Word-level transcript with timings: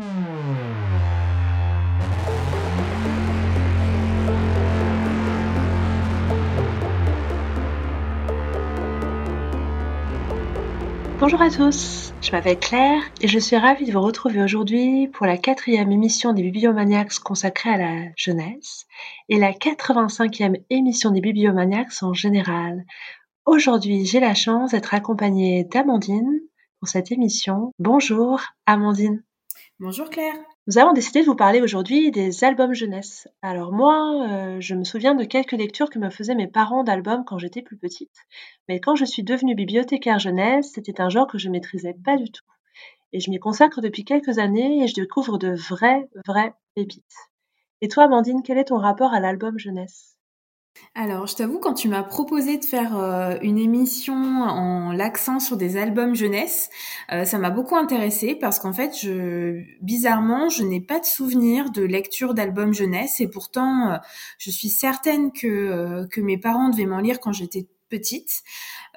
Bonjour 0.00 0.08
à 11.42 11.50
tous, 11.50 12.14
je 12.22 12.32
m'appelle 12.32 12.58
Claire 12.58 13.02
et 13.20 13.28
je 13.28 13.38
suis 13.38 13.58
ravie 13.58 13.84
de 13.84 13.92
vous 13.92 14.00
retrouver 14.00 14.42
aujourd'hui 14.42 15.08
pour 15.08 15.26
la 15.26 15.36
quatrième 15.36 15.92
émission 15.92 16.32
des 16.32 16.44
Bibliomaniacs 16.44 17.18
consacrée 17.18 17.68
à 17.68 17.76
la 17.76 18.04
jeunesse 18.16 18.86
et 19.28 19.38
la 19.38 19.52
85e 19.52 20.62
émission 20.70 21.10
des 21.10 21.20
Bibliomaniacs 21.20 22.02
en 22.02 22.14
général. 22.14 22.86
Aujourd'hui, 23.44 24.06
j'ai 24.06 24.20
la 24.20 24.34
chance 24.34 24.70
d'être 24.70 24.94
accompagnée 24.94 25.64
d'Amandine 25.64 26.40
pour 26.78 26.88
cette 26.88 27.12
émission. 27.12 27.74
Bonjour 27.78 28.40
Amandine. 28.64 29.22
Bonjour 29.82 30.10
Claire. 30.10 30.34
Nous 30.66 30.76
avons 30.76 30.92
décidé 30.92 31.22
de 31.22 31.24
vous 31.24 31.34
parler 31.34 31.62
aujourd'hui 31.62 32.10
des 32.10 32.44
albums 32.44 32.74
jeunesse. 32.74 33.26
Alors 33.40 33.72
moi, 33.72 34.28
euh, 34.28 34.60
je 34.60 34.74
me 34.74 34.84
souviens 34.84 35.14
de 35.14 35.24
quelques 35.24 35.52
lectures 35.52 35.88
que 35.88 35.98
me 35.98 36.10
faisaient 36.10 36.34
mes 36.34 36.48
parents 36.48 36.84
d'albums 36.84 37.24
quand 37.24 37.38
j'étais 37.38 37.62
plus 37.62 37.78
petite. 37.78 38.14
Mais 38.68 38.78
quand 38.78 38.94
je 38.94 39.06
suis 39.06 39.22
devenue 39.22 39.54
bibliothécaire 39.54 40.18
jeunesse, 40.18 40.72
c'était 40.74 41.00
un 41.00 41.08
genre 41.08 41.26
que 41.26 41.38
je 41.38 41.48
maîtrisais 41.48 41.96
pas 42.04 42.18
du 42.18 42.30
tout. 42.30 42.44
Et 43.14 43.20
je 43.20 43.30
m'y 43.30 43.38
consacre 43.38 43.80
depuis 43.80 44.04
quelques 44.04 44.38
années 44.38 44.84
et 44.84 44.86
je 44.86 44.92
découvre 44.92 45.38
de 45.38 45.54
vrais, 45.54 46.10
vrais 46.26 46.52
pépites. 46.74 47.16
Et 47.80 47.88
toi, 47.88 48.04
Amandine, 48.04 48.42
quel 48.44 48.58
est 48.58 48.64
ton 48.64 48.76
rapport 48.76 49.14
à 49.14 49.20
l'album 49.20 49.58
jeunesse? 49.58 50.14
Alors, 50.94 51.28
je 51.28 51.36
t'avoue, 51.36 51.60
quand 51.60 51.74
tu 51.74 51.88
m'as 51.88 52.02
proposé 52.02 52.58
de 52.58 52.64
faire 52.64 52.98
euh, 52.98 53.36
une 53.42 53.58
émission 53.58 54.14
en 54.14 54.92
l'accent 54.92 55.38
sur 55.38 55.56
des 55.56 55.76
albums 55.76 56.16
jeunesse, 56.16 56.68
euh, 57.12 57.24
ça 57.24 57.38
m'a 57.38 57.50
beaucoup 57.50 57.76
intéressée 57.76 58.34
parce 58.34 58.58
qu'en 58.58 58.72
fait, 58.72 58.96
je, 59.00 59.62
bizarrement, 59.82 60.48
je 60.48 60.64
n'ai 60.64 60.80
pas 60.80 60.98
de 60.98 61.04
souvenir 61.04 61.70
de 61.70 61.82
lecture 61.82 62.34
d'albums 62.34 62.74
jeunesse 62.74 63.20
et 63.20 63.28
pourtant, 63.28 63.92
euh, 63.92 63.96
je 64.38 64.50
suis 64.50 64.68
certaine 64.68 65.30
que, 65.32 66.08
mes 66.20 66.38
parents 66.38 66.70
devaient 66.70 66.86
m'en 66.86 67.00
lire 67.00 67.20
quand 67.20 67.32
j'étais 67.32 67.66
petite. 67.88 68.42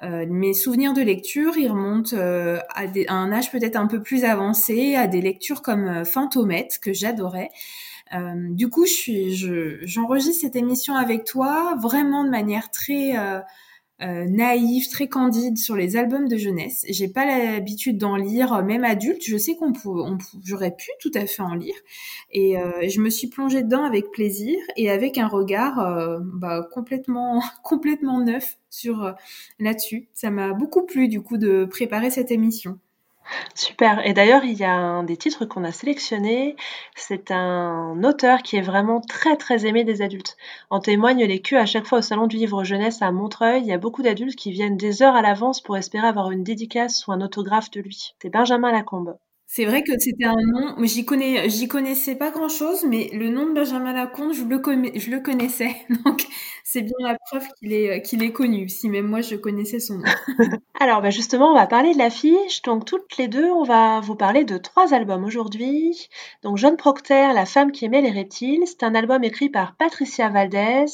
mes 0.02 0.52
souvenirs 0.52 0.92
de 0.92 1.00
lecture, 1.00 1.56
ils 1.56 1.68
remontent 1.68 2.16
à, 2.16 2.84
un 3.08 3.32
âge 3.32 3.50
peut-être 3.50 3.76
un 3.76 3.86
peu 3.86 4.02
plus 4.02 4.24
avancé, 4.24 4.94
à 4.94 5.06
des 5.06 5.20
lectures 5.20 5.62
comme 5.62 6.04
Fantomette 6.04 6.78
que 6.80 6.92
j'adorais. 6.92 7.50
Euh, 8.12 8.34
du 8.50 8.68
coup, 8.68 8.86
je 8.86 8.92
suis, 8.92 9.34
j'enregistre 9.86 10.42
cette 10.42 10.56
émission 10.56 10.94
avec 10.94 11.24
toi 11.24 11.76
vraiment 11.80 12.24
de 12.24 12.30
manière 12.30 12.70
très 12.70 13.16
euh, 13.16 13.40
euh, 14.02 14.26
naïve, 14.28 14.90
très 14.90 15.08
candide 15.08 15.56
sur 15.56 15.74
les 15.74 15.96
albums 15.96 16.28
de 16.28 16.36
jeunesse. 16.36 16.84
J'ai 16.88 17.08
pas 17.08 17.24
l'habitude 17.24 17.96
d'en 17.96 18.16
lire, 18.16 18.62
même 18.62 18.84
adulte. 18.84 19.22
Je 19.24 19.36
sais 19.38 19.56
qu'on 19.56 19.72
on, 19.86 20.18
j'aurais 20.44 20.74
pu 20.76 20.90
tout 21.00 21.12
à 21.14 21.26
fait 21.26 21.42
en 21.42 21.54
lire, 21.54 21.74
et 22.30 22.56
je 22.88 23.00
me 23.00 23.08
suis 23.10 23.28
plongée 23.28 23.62
dedans 23.62 23.84
avec 23.84 24.10
plaisir 24.10 24.58
et 24.76 24.90
avec 24.90 25.16
un 25.18 25.28
regard 25.28 26.20
bah, 26.20 26.68
complètement, 26.72 27.42
complètement 27.62 28.20
neuf 28.20 28.58
sur 28.68 29.14
là-dessus. 29.58 30.08
Ça 30.12 30.30
m'a 30.30 30.52
beaucoup 30.52 30.84
plu 30.84 31.08
du 31.08 31.22
coup 31.22 31.38
de 31.38 31.64
préparer 31.64 32.10
cette 32.10 32.30
émission. 32.30 32.78
Super. 33.54 34.06
Et 34.06 34.12
d'ailleurs, 34.12 34.44
il 34.44 34.54
y 34.54 34.64
a 34.64 34.72
un 34.72 35.02
des 35.04 35.16
titres 35.16 35.44
qu'on 35.44 35.64
a 35.64 35.72
sélectionné. 35.72 36.56
C'est 36.94 37.30
un 37.30 38.02
auteur 38.04 38.42
qui 38.42 38.56
est 38.56 38.62
vraiment 38.62 39.00
très 39.00 39.36
très 39.36 39.66
aimé 39.66 39.84
des 39.84 40.02
adultes. 40.02 40.36
En 40.70 40.80
témoignent 40.80 41.24
les 41.24 41.40
culs 41.40 41.56
à 41.56 41.66
chaque 41.66 41.86
fois 41.86 41.98
au 41.98 42.02
salon 42.02 42.26
du 42.26 42.36
livre 42.36 42.64
jeunesse 42.64 43.02
à 43.02 43.12
Montreuil. 43.12 43.62
Il 43.62 43.66
y 43.68 43.72
a 43.72 43.78
beaucoup 43.78 44.02
d'adultes 44.02 44.36
qui 44.36 44.52
viennent 44.52 44.76
des 44.76 45.02
heures 45.02 45.14
à 45.16 45.22
l'avance 45.22 45.60
pour 45.60 45.76
espérer 45.76 46.06
avoir 46.06 46.30
une 46.30 46.44
dédicace 46.44 47.06
ou 47.06 47.12
un 47.12 47.20
autographe 47.20 47.70
de 47.70 47.80
lui. 47.80 48.14
C'est 48.20 48.30
Benjamin 48.30 48.72
Lacombe. 48.72 49.16
C'est 49.56 49.66
vrai 49.66 49.84
que 49.84 49.92
c'était 50.00 50.24
un 50.24 50.34
nom, 50.34 50.74
j'y 50.82 51.04
connais, 51.04 51.48
j'y 51.48 51.68
connaissais 51.68 52.16
pas 52.16 52.32
grand 52.32 52.48
chose, 52.48 52.84
mais 52.88 53.08
le 53.12 53.28
nom 53.28 53.46
de 53.46 53.52
Benjamin 53.52 53.92
Lacombe, 53.92 54.32
je 54.32 54.42
le, 54.42 54.60
je 54.98 55.10
le 55.12 55.20
connaissais. 55.20 55.76
Donc, 56.04 56.26
c'est 56.64 56.82
bien 56.82 56.96
la 56.98 57.16
preuve 57.16 57.46
qu'il 57.60 57.72
est, 57.72 58.02
qu'il 58.02 58.24
est 58.24 58.32
connu, 58.32 58.68
si 58.68 58.88
même 58.88 59.06
moi 59.06 59.20
je 59.20 59.36
connaissais 59.36 59.78
son 59.78 59.98
nom. 59.98 60.04
Alors, 60.80 61.02
bah 61.02 61.10
justement, 61.10 61.52
on 61.52 61.54
va 61.54 61.68
parler 61.68 61.92
de 61.92 61.98
l'affiche. 61.98 62.62
Donc, 62.62 62.84
toutes 62.84 63.16
les 63.16 63.28
deux, 63.28 63.48
on 63.48 63.62
va 63.62 64.00
vous 64.00 64.16
parler 64.16 64.42
de 64.42 64.58
trois 64.58 64.92
albums 64.92 65.22
aujourd'hui. 65.22 66.08
Donc, 66.42 66.56
John 66.56 66.76
Procter, 66.76 67.28
La 67.32 67.46
femme 67.46 67.70
qui 67.70 67.84
aimait 67.84 68.02
les 68.02 68.10
reptiles. 68.10 68.64
C'est 68.66 68.82
un 68.82 68.96
album 68.96 69.22
écrit 69.22 69.50
par 69.50 69.76
Patricia 69.76 70.30
Valdez, 70.30 70.86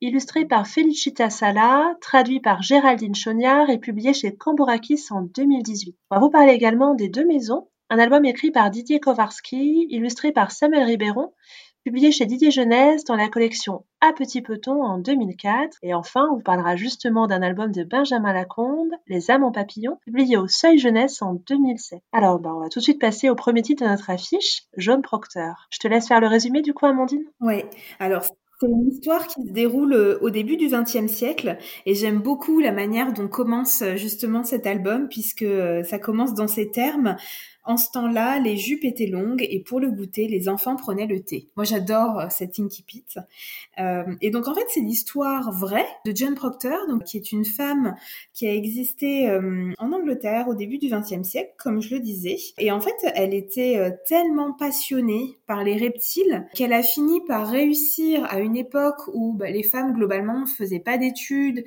illustré 0.00 0.46
par 0.46 0.66
Felicita 0.66 1.28
Sala, 1.28 1.94
traduit 2.00 2.40
par 2.40 2.62
Géraldine 2.62 3.14
Chognard 3.14 3.68
et 3.68 3.76
publié 3.76 4.14
chez 4.14 4.34
Cambourakis 4.34 5.04
en 5.10 5.20
2018. 5.20 5.94
On 6.10 6.14
va 6.14 6.20
vous 6.22 6.30
parler 6.30 6.54
également 6.54 6.94
des 6.94 7.10
deux 7.10 7.26
maisons 7.26 7.68
un 7.90 7.98
album 7.98 8.24
écrit 8.24 8.50
par 8.50 8.70
Didier 8.70 9.00
Kowarski, 9.00 9.86
illustré 9.88 10.30
par 10.30 10.50
Samuel 10.50 10.84
Ribéron, 10.84 11.32
publié 11.84 12.12
chez 12.12 12.26
Didier 12.26 12.50
Jeunesse 12.50 13.04
dans 13.04 13.16
la 13.16 13.28
collection 13.28 13.86
À 14.02 14.12
Petit 14.12 14.42
Peton 14.42 14.82
en 14.82 14.98
2004. 14.98 15.78
Et 15.82 15.94
enfin, 15.94 16.28
on 16.30 16.36
vous 16.36 16.42
parlera 16.42 16.76
justement 16.76 17.26
d'un 17.26 17.40
album 17.40 17.72
de 17.72 17.84
Benjamin 17.84 18.34
Lacombe, 18.34 18.92
Les 19.06 19.30
âmes 19.30 19.44
en 19.44 19.52
papillon, 19.52 19.98
publié 20.04 20.36
au 20.36 20.48
Seuil 20.48 20.78
Jeunesse 20.78 21.22
en 21.22 21.34
2007. 21.48 22.00
Alors, 22.12 22.38
bah, 22.40 22.50
on 22.54 22.60
va 22.60 22.68
tout 22.68 22.80
de 22.80 22.84
suite 22.84 23.00
passer 23.00 23.30
au 23.30 23.34
premier 23.34 23.62
titre 23.62 23.84
de 23.84 23.88
notre 23.88 24.10
affiche, 24.10 24.64
Jaune 24.76 25.00
Procteur. 25.00 25.66
Je 25.70 25.78
te 25.78 25.88
laisse 25.88 26.08
faire 26.08 26.20
le 26.20 26.26
résumé 26.26 26.60
du 26.60 26.74
coup, 26.74 26.84
Amandine? 26.84 27.24
Oui, 27.40 27.62
alors 27.98 28.24
c'est 28.60 28.66
une 28.66 28.88
histoire 28.88 29.28
qui 29.28 29.40
se 29.46 29.52
déroule 29.52 29.92
euh, 29.92 30.18
au 30.20 30.30
début 30.30 30.56
du 30.56 30.66
XXe 30.66 31.06
siècle 31.06 31.58
et 31.86 31.94
j'aime 31.94 32.18
beaucoup 32.18 32.58
la 32.58 32.72
manière 32.72 33.12
dont 33.12 33.28
commence 33.28 33.82
euh, 33.82 33.94
justement 33.94 34.42
cet 34.42 34.66
album 34.66 35.08
puisque 35.08 35.42
euh, 35.42 35.84
ça 35.84 36.00
commence 36.00 36.34
dans 36.34 36.48
ces 36.48 36.68
termes. 36.68 37.16
En 37.68 37.76
ce 37.76 37.90
temps-là, 37.90 38.40
les 38.40 38.56
jupes 38.56 38.86
étaient 38.86 39.06
longues 39.06 39.46
et 39.46 39.60
pour 39.60 39.78
le 39.78 39.90
goûter, 39.90 40.26
les 40.26 40.48
enfants 40.48 40.74
prenaient 40.74 41.06
le 41.06 41.20
thé. 41.20 41.50
Moi, 41.54 41.64
j'adore 41.64 42.22
cette 42.30 42.58
incipit. 42.58 43.04
Euh, 43.78 44.04
et 44.22 44.30
donc, 44.30 44.48
en 44.48 44.54
fait, 44.54 44.64
c'est 44.68 44.80
l'histoire 44.80 45.52
vraie 45.52 45.84
de 46.06 46.16
Jane 46.16 46.34
Proctor, 46.34 46.78
donc 46.88 47.04
qui 47.04 47.18
est 47.18 47.30
une 47.30 47.44
femme 47.44 47.94
qui 48.32 48.46
a 48.46 48.54
existé 48.54 49.28
euh, 49.28 49.70
en 49.76 49.92
Angleterre 49.92 50.48
au 50.48 50.54
début 50.54 50.78
du 50.78 50.88
XXe 50.88 51.28
siècle, 51.28 51.52
comme 51.58 51.82
je 51.82 51.94
le 51.94 52.00
disais. 52.00 52.38
Et 52.56 52.72
en 52.72 52.80
fait, 52.80 52.96
elle 53.14 53.34
était 53.34 53.76
euh, 53.76 53.90
tellement 54.06 54.54
passionnée 54.54 55.36
par 55.46 55.62
les 55.62 55.76
reptiles 55.76 56.48
qu'elle 56.54 56.72
a 56.72 56.82
fini 56.82 57.20
par 57.26 57.46
réussir 57.46 58.24
à 58.30 58.40
une 58.40 58.56
époque 58.56 59.08
où 59.12 59.34
bah, 59.34 59.50
les 59.50 59.62
femmes 59.62 59.92
globalement 59.92 60.40
ne 60.40 60.46
faisaient 60.46 60.80
pas 60.80 60.96
d'études 60.96 61.64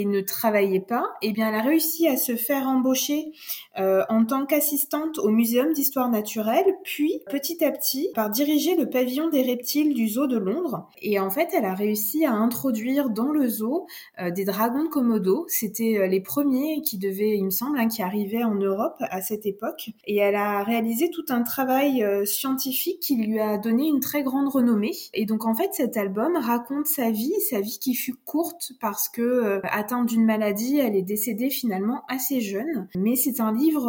et 0.00 0.04
ne 0.04 0.20
travaillaient 0.20 0.80
pas. 0.80 1.06
Eh 1.22 1.32
bien, 1.32 1.48
elle 1.48 1.54
a 1.54 1.62
réussi 1.62 2.08
à 2.08 2.16
se 2.16 2.36
faire 2.36 2.66
embaucher 2.66 3.32
en 3.76 4.24
tant 4.26 4.44
qu'assistante 4.44 5.18
au 5.18 5.28
Muséum 5.28 5.72
d'histoire 5.72 6.10
naturelle, 6.10 6.76
puis 6.84 7.20
petit 7.30 7.64
à 7.64 7.70
petit 7.70 8.10
par 8.14 8.30
diriger 8.30 8.76
le 8.76 8.88
pavillon 8.90 9.28
des 9.28 9.42
reptiles 9.42 9.94
du 9.94 10.08
zoo 10.08 10.26
de 10.26 10.38
Londres. 10.38 10.88
Et 11.00 11.18
en 11.18 11.30
fait, 11.30 11.48
elle 11.52 11.64
a 11.64 11.74
réussi 11.74 12.24
à 12.24 12.32
introduire 12.32 13.10
dans 13.10 13.30
le 13.30 13.48
zoo 13.48 13.86
euh, 14.20 14.30
des 14.30 14.44
dragons 14.44 14.84
de 14.84 14.88
Komodo. 14.88 15.46
C'était 15.48 15.98
euh, 15.98 16.06
les 16.06 16.20
premiers 16.20 16.82
qui 16.82 16.98
devaient, 16.98 17.36
il 17.36 17.44
me 17.44 17.50
semble, 17.50 17.78
hein, 17.78 17.88
qui 17.88 18.02
arrivaient 18.02 18.44
en 18.44 18.54
Europe 18.54 18.96
à 19.00 19.20
cette 19.20 19.46
époque. 19.46 19.90
Et 20.06 20.16
elle 20.16 20.34
a 20.34 20.62
réalisé 20.62 21.10
tout 21.10 21.24
un 21.30 21.42
travail 21.42 22.02
euh, 22.02 22.24
scientifique 22.24 23.00
qui 23.00 23.16
lui 23.16 23.40
a 23.40 23.58
donné 23.58 23.88
une 23.88 24.00
très 24.00 24.22
grande 24.22 24.48
renommée. 24.48 24.92
Et 25.14 25.26
donc 25.26 25.46
en 25.46 25.54
fait, 25.54 25.70
cet 25.72 25.96
album 25.96 26.36
raconte 26.36 26.86
sa 26.86 27.10
vie, 27.10 27.34
sa 27.48 27.60
vie 27.60 27.78
qui 27.80 27.94
fut 27.94 28.14
courte 28.14 28.72
parce 28.80 29.08
que 29.08 29.60
atteinte 29.82 30.06
d'une 30.06 30.24
maladie, 30.24 30.78
elle 30.78 30.94
est 30.94 31.02
décédée 31.02 31.50
finalement 31.50 32.02
assez 32.08 32.40
jeune. 32.40 32.88
Mais 32.96 33.16
c'est 33.16 33.40
un 33.40 33.52
livre, 33.52 33.88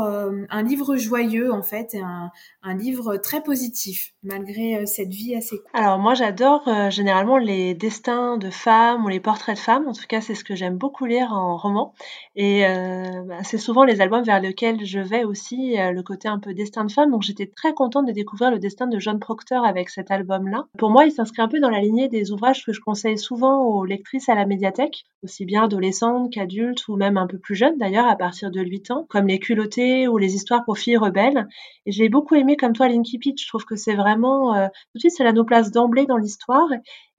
un 0.50 0.64
livre 0.64 0.98
joyeux 0.98 1.54
en 1.54 1.62
fait, 1.62 1.94
et 1.94 2.02
un, 2.02 2.32
livre 2.74 3.18
très 3.18 3.44
positif 3.44 4.14
malgré 4.24 4.78
euh, 4.78 4.86
cette 4.86 5.14
vie 5.14 5.36
assez 5.36 5.58
courte. 5.58 5.70
Alors 5.74 6.00
moi 6.00 6.16
j'adore 6.16 6.68
euh, 6.68 6.90
généralement 6.90 7.38
les 7.38 7.76
destins 7.76 8.38
de 8.38 8.50
femmes 8.50 9.06
ou 9.06 9.10
les 9.10 9.20
portraits 9.20 9.56
de 9.56 9.62
femmes, 9.62 9.88
en 9.88 9.94
tout 9.94 10.06
cas 10.08 10.22
c'est 10.22 10.34
ce 10.34 10.44
que 10.44 10.56
j'aime 10.56 10.78
beaucoup 10.78 11.06
lire 11.06 11.32
en 11.32 11.58
roman 11.58 11.94
et 12.36 12.66
euh, 12.66 13.22
bah, 13.28 13.44
c'est 13.44 13.58
souvent 13.58 13.84
les 13.84 14.02
albums 14.02 14.24
vers 14.24 14.40
lesquels 14.40 14.86
je 14.86 15.00
vais 15.00 15.24
aussi, 15.24 15.76
le 15.78 16.02
côté 16.02 16.28
un 16.28 16.40
peu 16.40 16.54
destin 16.54 16.86
de 16.86 16.92
femme, 16.92 17.12
donc 17.12 17.22
j'étais 17.22 17.48
très 17.48 17.74
contente 17.74 18.08
de 18.08 18.12
découvrir 18.12 18.50
le 18.50 18.60
destin 18.60 18.88
de 18.88 18.98
John 19.00 19.20
Proctor 19.20 19.64
avec 19.66 19.90
cet 19.90 20.10
album-là. 20.10 20.66
Pour 20.78 20.90
moi 20.90 21.06
il 21.06 21.12
s'inscrit 21.12 21.42
un 21.42 21.48
peu 21.48 21.60
dans 21.60 21.70
la 21.70 21.80
lignée 21.80 22.08
des 22.08 22.32
ouvrages 22.32 22.66
que 22.66 22.74
je 22.74 22.82
conseille 22.82 23.18
souvent 23.18 23.62
aux 23.62 23.86
lectrices 23.86 24.30
à 24.30 24.36
la 24.36 24.46
médiathèque, 24.46 25.06
aussi 25.24 25.46
bien 25.46 25.68
adolescentes 25.74 26.32
qu'adultes 26.32 26.88
ou 26.88 26.96
même 26.96 27.18
un 27.18 27.28
peu 27.28 27.38
plus 27.38 27.56
jeunes 27.56 27.78
d'ailleurs 27.78 28.08
à 28.08 28.16
partir 28.16 28.52
de 28.52 28.62
8 28.62 28.92
ans, 28.92 29.06
comme 29.10 29.28
les 29.28 29.40
culottés 29.40 30.08
ou 30.08 30.18
les 30.18 30.36
histoires 30.36 30.64
pour 30.66 30.78
filles 30.78 30.98
rebelles 30.98 31.48
et 31.86 31.92
j'ai 31.92 32.10
beaucoup 32.10 32.36
aimé 32.36 32.56
comme 32.56 32.74
toi 32.74 32.88
Linky 32.88 33.18
Pitch. 33.18 33.44
Je 33.44 33.48
trouve 33.48 33.66
que 33.66 33.76
c'est 33.76 33.96
vraiment 33.96 34.56
euh, 34.56 34.68
tout 34.68 34.96
de 34.96 35.00
suite 35.00 35.14
cela 35.18 35.34
nous 35.34 35.44
place 35.44 35.72
d'emblée 35.72 36.06
dans 36.06 36.18
l'histoire. 36.18 36.68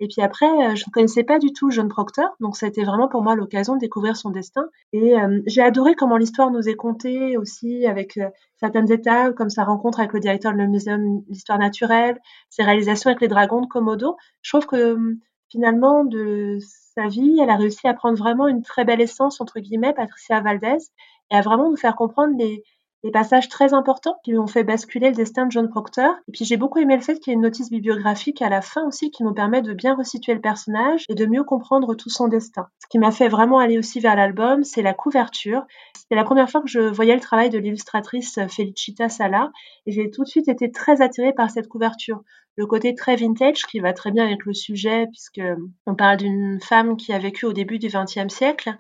Et 0.01 0.09
puis 0.09 0.23
après, 0.23 0.47
euh, 0.47 0.75
je 0.75 0.85
ne 0.87 0.93
connaissais 0.93 1.25
pas 1.25 1.39
du 1.39 1.53
tout 1.53 1.71
John 1.71 1.89
Proctor, 1.89 2.31
donc 2.41 2.55
été 2.63 2.85
vraiment 2.85 3.09
pour 3.09 3.23
moi 3.23 3.35
l'occasion 3.35 3.75
de 3.75 3.81
découvrir 3.81 4.17
son 4.17 4.31
destin. 4.31 4.67
Et 4.93 5.19
euh, 5.19 5.41
j'ai 5.47 5.61
adoré 5.61 5.95
comment 5.95 6.17
l'histoire 6.17 6.51
nous 6.51 6.69
est 6.69 6.77
contée 6.77 7.37
aussi 7.37 7.87
avec 7.87 8.19
certaines 8.57 8.91
étapes, 8.91 9.35
comme 9.35 9.51
sa 9.51 9.65
rencontre 9.65 10.01
avec 10.01 10.13
le 10.13 10.21
directeur 10.21 10.53
de 10.53 10.59
le 10.59 11.23
d'histoire 11.29 11.59
naturelle, 11.59 12.19
ses 12.49 12.63
réalisations 12.63 13.11
avec 13.11 13.21
les 13.21 13.29
dragons 13.29 13.61
de 13.61 13.67
Komodo. 13.67 14.17
Je 14.43 14.51
trouve 14.51 14.67
que 14.67 14.97
finalement 15.51 16.05
de 16.05 16.59
sa 16.97 17.09
vie, 17.09 17.39
elle 17.41 17.51
a 17.51 17.57
réussi 17.57 17.87
à 17.89 17.95
prendre 17.95 18.17
vraiment 18.17 18.47
une 18.47 18.63
très 18.63 18.85
belle 18.85 19.01
essence 19.01 19.41
entre 19.41 19.61
guillemets, 19.61 19.93
Patricia 19.93 20.41
Valdez, 20.41 20.79
et 21.31 21.37
à 21.37 21.41
vraiment 21.41 21.71
nous 21.71 21.77
faire 21.77 21.97
comprendre 21.97 22.37
les 22.39 22.63
passages 23.13 23.49
très 23.49 23.75
importants 23.75 24.17
qui 24.25 24.31
lui 24.31 24.39
ont 24.39 24.47
fait 24.47 24.65
basculer 24.65 25.11
le 25.11 25.15
destin 25.15 25.47
de 25.47 25.53
John 25.53 25.69
Proctor. 25.69 26.15
Et 26.29 26.33
puis 26.33 26.45
j'ai 26.45 26.57
beaucoup 26.57 26.79
aimé 26.79 26.97
le 26.97 27.03
fait 27.03 27.19
qu'il 27.19 27.31
y 27.31 27.33
ait 27.33 27.35
une 27.35 27.43
notice 27.43 27.71
bibliographique 27.71 28.41
à 28.41 28.49
la 28.49 28.63
fin 28.63 28.87
aussi 28.87 29.11
qui 29.11 29.23
nous 29.25 29.35
permet 29.35 29.61
de 29.61 29.75
bien 29.75 29.95
resituer 29.95 30.35
le 30.35 30.41
personnage 30.41 31.05
et 31.09 31.15
de 31.15 31.27
mieux 31.27 31.45
comprendre 31.45 31.95
tout 31.95 32.09
son 32.09 32.29
destin. 32.29 32.69
Ce 32.83 32.87
qui 32.89 32.99
m'a 32.99 33.11
fait 33.11 33.29
vraiment 33.29 33.59
aller 33.59 33.79
aussi 33.79 34.01
vers 34.01 34.17
l'album, 34.17 34.65
c'est 34.65 34.83
la 34.83 34.95
couverture. 34.95 35.65
C'était 35.97 36.15
la 36.15 36.25
première 36.25 36.49
fois 36.49 36.63
que 36.63 36.69
je 36.69 36.81
voyais 36.81 37.15
le 37.15 37.21
travail 37.21 37.51
de 37.51 37.59
l'illustratrice 37.59 38.39
Felicita 38.49 39.09
Sala 39.09 39.51
et 39.87 39.93
j'ai 39.93 40.11
tout 40.11 40.23
de 40.23 40.29
suite 40.29 40.49
été 40.49 40.71
très 40.71 41.03
attirée 41.03 41.35
par 41.35 41.51
cette 41.51 41.69
couverture 41.69 42.23
le 42.57 42.67
côté 42.67 42.95
très 42.95 43.17
vintage 43.17 43.63
qui 43.67 43.81
va 43.81 43.93
très 43.93 44.11
bien 44.11 44.25
avec 44.25 44.45
le 44.45 44.55
sujet 44.55 45.07
puisque 45.09 45.41
on 45.87 45.95
parle 45.95 46.19
d'une 46.19 46.61
femme 46.61 46.97
qui 46.97 47.13
a 47.13 47.19
vécu 47.19 47.47
au 47.47 47.53
début 47.53 47.79
du 47.79 47.89
XXe 47.89 48.33
siècle 48.33 48.77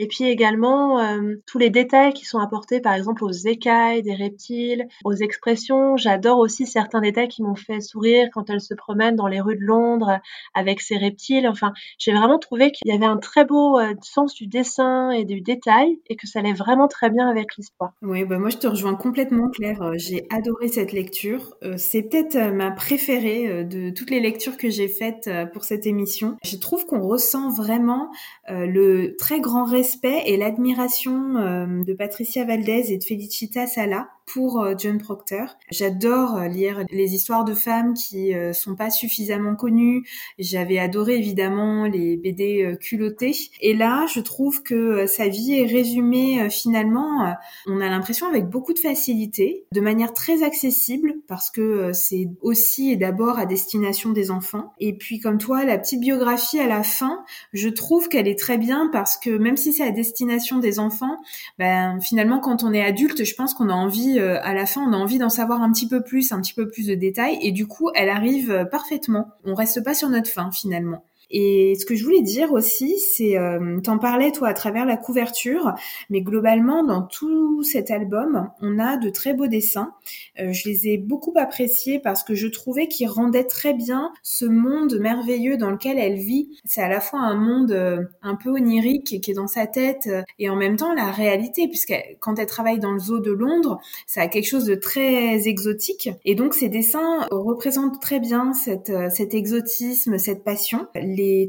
et 0.00 0.06
puis 0.06 0.24
également 0.24 0.98
euh, 0.98 1.34
tous 1.46 1.58
les 1.58 1.68
détails 1.68 2.14
qui 2.14 2.24
sont 2.24 2.38
apportés 2.38 2.80
par 2.80 2.94
exemple 2.94 3.22
aux 3.22 3.30
écailles 3.30 4.02
des 4.02 4.14
reptiles, 4.14 4.88
aux 5.04 5.12
expressions. 5.12 5.98
J'adore 5.98 6.38
aussi 6.38 6.66
certains 6.66 7.02
détails 7.02 7.28
qui 7.28 7.42
m'ont 7.42 7.54
fait 7.54 7.80
sourire 7.82 8.28
quand 8.32 8.48
elle 8.48 8.62
se 8.62 8.72
promène 8.72 9.14
dans 9.14 9.26
les 9.26 9.42
rues 9.42 9.56
de 9.56 9.62
Londres 9.62 10.18
avec 10.54 10.80
ses 10.80 10.96
reptiles. 10.96 11.46
Enfin, 11.46 11.74
j'ai 11.98 12.12
vraiment 12.12 12.38
trouvé 12.38 12.72
qu'il 12.72 12.90
y 12.90 12.96
avait 12.96 13.04
un 13.04 13.18
très 13.18 13.44
beau 13.44 13.78
euh, 13.78 13.92
sens 14.00 14.34
du 14.34 14.46
dessin 14.46 15.10
et 15.10 15.26
du 15.26 15.42
détail 15.42 16.00
et 16.08 16.16
que 16.16 16.26
ça 16.26 16.38
allait 16.38 16.54
vraiment 16.54 16.88
très 16.88 17.10
bien 17.10 17.28
avec 17.28 17.56
l'histoire. 17.58 17.92
Oui, 18.00 18.24
bah 18.24 18.38
moi 18.38 18.48
je 18.48 18.56
te 18.56 18.66
rejoins 18.66 18.94
complètement 18.94 19.50
Claire. 19.50 19.82
Euh, 19.82 19.92
j'ai 19.98 20.26
adoré 20.30 20.68
cette 20.68 20.92
lecture. 20.92 21.58
C'est 21.76 22.04
peut-être 22.04 22.38
ma 22.54 22.70
préférée 22.70 23.64
de 23.64 23.90
toutes 23.90 24.08
les 24.08 24.20
lectures 24.20 24.56
que 24.56 24.70
j'ai 24.70 24.88
faites 24.88 25.28
pour 25.52 25.64
cette 25.64 25.86
émission. 25.86 26.38
Je 26.42 26.56
trouve 26.56 26.86
qu'on 26.86 27.02
ressent 27.02 27.50
vraiment 27.50 28.10
le 28.48 29.14
très 29.18 29.40
grand 29.40 29.64
respect 29.64 29.89
et 30.04 30.36
l'admiration 30.36 31.36
euh, 31.36 31.84
de 31.84 31.94
Patricia 31.94 32.44
Valdez 32.44 32.92
et 32.92 32.98
de 32.98 33.04
Felicita 33.04 33.66
Sala 33.66 34.08
pour 34.32 34.60
euh, 34.60 34.74
John 34.76 34.98
Proctor. 34.98 35.56
J'adore 35.70 36.36
euh, 36.36 36.48
lire 36.48 36.84
les 36.90 37.14
histoires 37.14 37.44
de 37.44 37.54
femmes 37.54 37.94
qui 37.94 38.32
sont 38.52 38.74
pas 38.74 38.90
suffisamment 38.90 39.56
connues. 39.56 40.06
J'avais 40.38 40.78
adoré 40.78 41.16
évidemment 41.16 41.86
les 41.86 42.16
BD 42.16 42.76
culottés. 42.80 43.34
Et 43.60 43.74
là, 43.74 44.06
je 44.06 44.20
trouve 44.20 44.62
que 44.62 45.06
sa 45.06 45.28
vie 45.28 45.54
est 45.54 45.66
résumée 45.66 46.48
finalement, 46.50 47.34
on 47.66 47.80
a 47.80 47.88
l'impression 47.88 48.26
avec 48.26 48.48
beaucoup 48.48 48.72
de 48.72 48.78
facilité, 48.78 49.64
de 49.72 49.80
manière 49.80 50.12
très 50.12 50.42
accessible 50.42 51.14
parce 51.28 51.50
que 51.50 51.92
c'est 51.92 52.28
aussi 52.40 52.90
et 52.90 52.96
d'abord 52.96 53.38
à 53.38 53.46
destination 53.46 54.10
des 54.10 54.30
enfants. 54.30 54.72
Et 54.78 54.96
puis 54.96 55.18
comme 55.18 55.38
toi, 55.38 55.64
la 55.64 55.78
petite 55.78 56.00
biographie 56.00 56.60
à 56.60 56.66
la 56.66 56.82
fin, 56.82 57.24
je 57.52 57.68
trouve 57.68 58.08
qu'elle 58.08 58.28
est 58.28 58.38
très 58.38 58.58
bien 58.58 58.88
parce 58.92 59.16
que 59.16 59.30
même 59.30 59.56
si 59.56 59.72
c'est 59.72 59.84
à 59.84 59.90
destination 59.90 60.58
des 60.58 60.78
enfants, 60.78 61.18
ben 61.58 62.00
finalement 62.00 62.40
quand 62.40 62.62
on 62.62 62.72
est 62.72 62.82
adulte, 62.82 63.24
je 63.24 63.34
pense 63.34 63.54
qu'on 63.54 63.68
a 63.68 63.74
envie 63.74 64.18
euh, 64.18 64.19
à 64.20 64.54
la 64.54 64.66
fin, 64.66 64.82
on 64.82 64.92
a 64.92 64.96
envie 64.96 65.18
d'en 65.18 65.28
savoir 65.28 65.62
un 65.62 65.72
petit 65.72 65.88
peu 65.88 66.02
plus, 66.02 66.32
un 66.32 66.40
petit 66.40 66.54
peu 66.54 66.68
plus 66.68 66.86
de 66.86 66.94
détails 66.94 67.38
et 67.42 67.52
du 67.52 67.66
coup, 67.66 67.90
elle 67.94 68.08
arrive 68.08 68.50
euh, 68.50 68.64
parfaitement. 68.64 69.28
On 69.44 69.54
reste 69.54 69.82
pas 69.84 69.94
sur 69.94 70.08
notre 70.08 70.30
fin 70.30 70.50
finalement. 70.52 71.04
Et 71.30 71.76
ce 71.78 71.86
que 71.86 71.94
je 71.94 72.04
voulais 72.04 72.22
dire 72.22 72.52
aussi, 72.52 72.98
c'est, 72.98 73.36
euh, 73.38 73.80
t'en 73.80 73.98
parlais 73.98 74.32
toi 74.32 74.48
à 74.48 74.54
travers 74.54 74.84
la 74.84 74.96
couverture, 74.96 75.72
mais 76.08 76.22
globalement 76.22 76.84
dans 76.84 77.02
tout 77.02 77.62
cet 77.62 77.90
album, 77.90 78.50
on 78.60 78.78
a 78.78 78.96
de 78.96 79.10
très 79.10 79.34
beaux 79.34 79.46
dessins. 79.46 79.94
Euh, 80.40 80.52
je 80.52 80.68
les 80.68 80.88
ai 80.88 80.98
beaucoup 80.98 81.32
appréciés 81.36 81.98
parce 81.98 82.22
que 82.22 82.34
je 82.34 82.46
trouvais 82.48 82.88
qu'ils 82.88 83.08
rendaient 83.08 83.44
très 83.44 83.74
bien 83.74 84.12
ce 84.22 84.44
monde 84.44 84.98
merveilleux 84.98 85.56
dans 85.56 85.70
lequel 85.70 85.98
elle 85.98 86.18
vit. 86.18 86.60
C'est 86.64 86.82
à 86.82 86.88
la 86.88 87.00
fois 87.00 87.20
un 87.20 87.36
monde 87.36 87.72
euh, 87.72 88.02
un 88.22 88.34
peu 88.34 88.50
onirique 88.50 89.20
qui 89.20 89.30
est 89.30 89.34
dans 89.34 89.46
sa 89.46 89.66
tête 89.66 90.08
euh, 90.08 90.22
et 90.38 90.48
en 90.48 90.56
même 90.56 90.76
temps 90.76 90.94
la 90.94 91.10
réalité, 91.10 91.68
puisque 91.68 91.94
quand 92.20 92.38
elle 92.38 92.46
travaille 92.46 92.78
dans 92.78 92.92
le 92.92 92.98
zoo 92.98 93.20
de 93.20 93.32
Londres, 93.32 93.80
ça 94.06 94.22
a 94.22 94.28
quelque 94.28 94.48
chose 94.48 94.64
de 94.64 94.74
très 94.74 95.48
exotique. 95.48 96.10
Et 96.24 96.34
donc 96.34 96.54
ces 96.54 96.68
dessins 96.68 97.26
représentent 97.30 98.00
très 98.00 98.20
bien 98.20 98.52
cette, 98.52 98.92
cet 99.10 99.34
exotisme, 99.34 100.18
cette 100.18 100.44
passion 100.44 100.86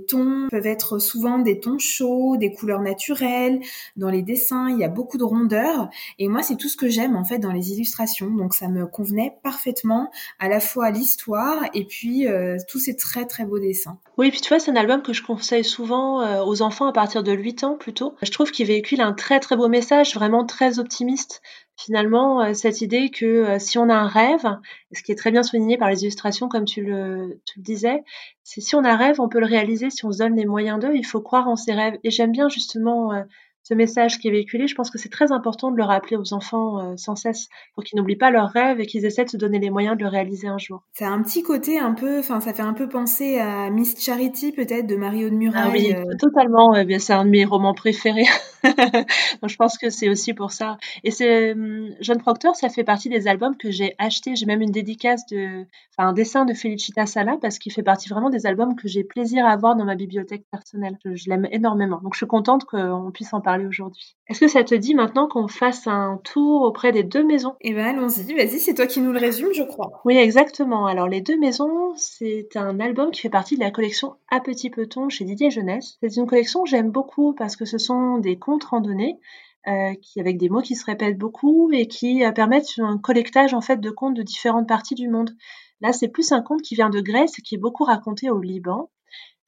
tons 0.07 0.47
peuvent 0.50 0.68
être 0.68 1.00
souvent 1.00 1.39
des 1.39 1.59
tons 1.59 1.79
chauds, 1.79 2.38
des 2.38 2.53
couleurs 2.53 2.81
naturelles. 2.81 3.59
Dans 3.95 4.09
les 4.09 4.21
dessins, 4.21 4.69
il 4.69 4.79
y 4.79 4.83
a 4.83 4.89
beaucoup 4.89 5.18
de 5.18 5.23
rondeur. 5.23 5.89
Et 6.19 6.27
moi, 6.27 6.44
c'est 6.44 6.56
tout 6.56 6.69
ce 6.69 6.77
que 6.77 6.89
j'aime 6.89 7.15
en 7.15 7.23
fait 7.23 7.39
dans 7.39 7.51
les 7.51 7.71
illustrations. 7.71 8.29
Donc 8.29 8.53
ça 8.53 8.68
me 8.68 8.85
convenait 8.85 9.35
parfaitement 9.44 10.12
à 10.39 10.50
la 10.50 10.59
fois 10.59 10.91
l'histoire 10.91 11.63
et 11.73 11.85
puis 11.85 12.27
euh, 12.27 12.57
tous 12.68 12.79
ces 12.79 12.95
très 12.95 13.25
très 13.25 13.45
beaux 13.45 13.59
dessins. 13.59 14.00
Oui, 14.18 14.29
puis 14.31 14.41
tu 14.41 14.50
vois, 14.50 14.59
c'est 14.59 14.71
un 14.71 14.75
album 14.75 15.01
que 15.01 15.13
je 15.13 15.23
conseille 15.23 15.63
souvent 15.63 16.21
euh, 16.21 16.44
aux 16.44 16.62
enfants 16.62 16.88
à 16.88 16.94
partir 16.94 17.23
de 17.23 17.31
8 17.31 17.63
ans 17.63 17.77
plutôt. 17.77 18.15
Je 18.21 18.31
trouve 18.31 18.51
qu'il 18.51 18.68
véhicule 18.68 19.01
un 19.01 19.13
très 19.13 19.39
très 19.39 19.56
beau 19.56 19.68
message, 19.68 20.13
vraiment 20.13 20.45
très 20.45 20.79
optimiste 20.79 21.41
finalement 21.83 22.42
euh, 22.42 22.54
cette 22.54 22.81
idée 22.81 23.10
que 23.10 23.25
euh, 23.25 23.60
si 23.60 23.78
on 23.78 23.89
a 23.89 23.95
un 23.95 24.07
rêve, 24.07 24.45
ce 24.94 25.04
qui 25.04 25.12
est 25.12 25.16
très 25.16 25.31
bien 25.31 25.44
souligné 25.44 25.78
par 25.78 25.89
les 25.89 26.01
illustrations 26.04 26.48
comme 26.48 26.66
tu 26.66 26.83
le, 26.83 27.39
tu 27.45 27.60
le 27.60 27.63
disais, 27.63 28.04
c'est 28.44 28.62
si 28.62 28.75
on 28.75 28.83
a 28.83 28.92
un 28.92 28.95
rêve, 28.95 29.19
on 29.19 29.30
peut 29.30 29.39
le 29.39 29.45
réaliser 29.45 29.89
si 29.89 30.06
on 30.06 30.12
se 30.12 30.19
donne 30.19 30.36
les 30.36 30.45
moyens 30.45 30.80
d'eux, 30.80 30.95
il 30.95 31.06
faut 31.06 31.22
croire 31.22 31.48
en 31.48 31.56
ses 31.56 31.74
rêves. 31.74 31.98
Et 32.04 32.12
j'aime 32.12 32.31
bien 32.31 32.50
justement 32.50 33.13
euh, 33.13 33.24
ce 33.63 33.75
message 33.75 34.18
qui 34.18 34.28
est 34.28 34.31
véhiculé, 34.31 34.68
je 34.68 34.75
pense 34.75 34.89
que 34.89 34.98
c'est 34.98 35.10
très 35.10 35.31
important 35.31 35.72
de 35.72 35.78
le 35.78 35.83
rappeler 35.83 36.18
aux 36.18 36.33
enfants 36.33 36.80
euh, 36.80 36.94
sans 36.98 37.16
cesse 37.16 37.48
pour 37.75 37.83
qu'ils 37.83 37.98
n'oublient 37.98 38.16
pas 38.16 38.31
leurs 38.31 38.50
rêves 38.50 38.80
et 38.80 38.86
qu'ils 38.86 39.06
essaient 39.06 39.25
de 39.25 39.30
se 39.30 39.38
donner 39.38 39.60
les 39.60 39.69
moyens 39.69 39.95
de 39.98 40.04
le 40.04 40.10
réaliser 40.10 40.48
un 40.48 40.57
jour. 40.57 40.83
C'est 40.94 41.06
un 41.06 41.22
petit 41.22 41.44
côté 41.44 41.80
un 41.80 41.94
peu, 41.94 42.19
enfin, 42.19 42.39
ça 42.39 42.54
fait 42.54 42.63
un 42.63 42.74
peu 42.74 42.89
penser 42.89 43.38
à 43.38 43.69
Miss 43.69 44.04
Charity 44.04 44.51
peut-être 44.51 44.88
de 44.88 44.95
Mario 44.95 45.30
de 45.30 45.36
Muraille. 45.36 45.63
Ah 45.63 45.72
oui, 45.72 45.94
euh. 45.94 46.18
totalement. 46.18 46.75
Eh 46.75 47.00
c'est 47.00 47.13
un 47.13 47.25
de 47.25 47.30
mes 47.30 47.45
romans 47.45 47.74
préférés. 47.74 48.25
Donc 49.41 49.49
je 49.49 49.55
pense 49.55 49.77
que 49.77 49.89
c'est 49.89 50.09
aussi 50.09 50.33
pour 50.33 50.51
ça. 50.51 50.77
Et 51.03 51.11
c'est 51.11 51.53
hum, 51.53 51.89
John 52.01 52.19
Proctor, 52.19 52.55
ça 52.55 52.69
fait 52.69 52.83
partie 52.83 53.09
des 53.09 53.27
albums 53.27 53.57
que 53.57 53.71
j'ai 53.71 53.95
achetés. 53.97 54.35
J'ai 54.35 54.45
même 54.45 54.61
une 54.61 54.71
dédicace 54.71 55.25
de, 55.27 55.65
enfin, 55.97 56.09
un 56.09 56.13
dessin 56.13 56.45
de 56.45 56.53
Felicita 56.53 57.05
Sala 57.05 57.37
parce 57.41 57.59
qu'il 57.59 57.71
fait 57.71 57.83
partie 57.83 58.09
vraiment 58.09 58.29
des 58.29 58.45
albums 58.45 58.75
que 58.75 58.87
j'ai 58.87 59.03
plaisir 59.03 59.45
à 59.45 59.51
avoir 59.51 59.75
dans 59.75 59.85
ma 59.85 59.95
bibliothèque 59.95 60.45
personnelle. 60.51 60.97
Je, 61.05 61.15
je 61.15 61.29
l'aime 61.29 61.47
énormément. 61.51 61.99
Donc 62.01 62.13
je 62.13 62.17
suis 62.17 62.27
contente 62.27 62.65
qu'on 62.65 63.11
puisse 63.13 63.33
en 63.33 63.41
parler 63.41 63.65
aujourd'hui. 63.65 64.15
Est-ce 64.31 64.39
que 64.39 64.48
ça 64.48 64.63
te 64.63 64.74
dit 64.74 64.95
maintenant 64.95 65.28
qu'on 65.28 65.50
fasse 65.50 65.88
un 65.88 66.18
tour 66.24 66.62
auprès 66.62 66.94
des 66.94 67.04
deux 67.04 67.22
maisons? 67.22 67.56
Eh 67.60 67.74
bien, 67.74 67.88
allons-y. 67.88 68.33
Vas-y, 68.33 68.62
c'est 68.62 68.74
toi 68.74 68.88
qui 68.88 69.01
nous 69.01 69.12
le 69.12 69.19
résume, 69.19 69.51
je 69.54 69.63
crois. 69.63 70.01
Oui, 70.06 70.16
exactement. 70.16 70.86
Alors, 70.86 71.10
les 71.10 71.19
deux 71.19 71.38
maisons, 71.38 71.92
c'est 71.98 72.48
un 72.56 72.80
album 72.80 73.12
qui 73.12 73.19
fait 73.19 73.30
partie 73.30 73.56
de 73.56 73.60
la 73.60 73.72
collection 73.72 74.16
À 74.30 74.39
Petit 74.39 74.69
Peton 74.69 75.10
chez 75.10 75.25
Didier 75.25 75.51
Jeunesse. 75.51 75.98
C'est 76.01 76.16
une 76.16 76.28
collection 76.28 76.63
que 76.63 76.69
j'aime 76.69 76.92
beaucoup 76.92 77.33
parce 77.33 77.57
que 77.57 77.66
ce 77.66 77.78
sont 77.78 78.19
des 78.19 78.39
contes 78.39 78.63
randonnés. 78.63 79.19
Euh, 79.68 79.94
qui, 80.01 80.19
avec 80.22 80.38
des 80.38 80.50
mots 80.50 80.62
qui 80.62 80.75
se 80.75 80.86
répètent 80.86 81.19
beaucoup 81.19 81.69
et 81.72 81.88
qui 81.88 82.25
euh, 82.25 82.31
permettent 82.31 82.80
un 82.80 82.98
collectage 82.98 83.54
en 83.54 83.62
fait 83.62 83.80
de 83.80 83.92
contes 83.92 84.16
de 84.16 84.24
différentes 84.24 84.68
parties 84.68 84.95
du 84.95 85.07
monde. 85.07 85.36
Là, 85.81 85.94
c'est 85.94 86.07
plus 86.07 86.31
un 86.31 86.42
conte 86.42 86.62
qui 86.62 86.74
vient 86.74 86.89
de 86.89 87.00
Grèce 87.00 87.38
et 87.38 87.42
qui 87.44 87.56
est 87.56 87.59
beaucoup 87.59 87.83
raconté 87.83 88.31
au 88.31 88.40
Liban. 88.40 88.90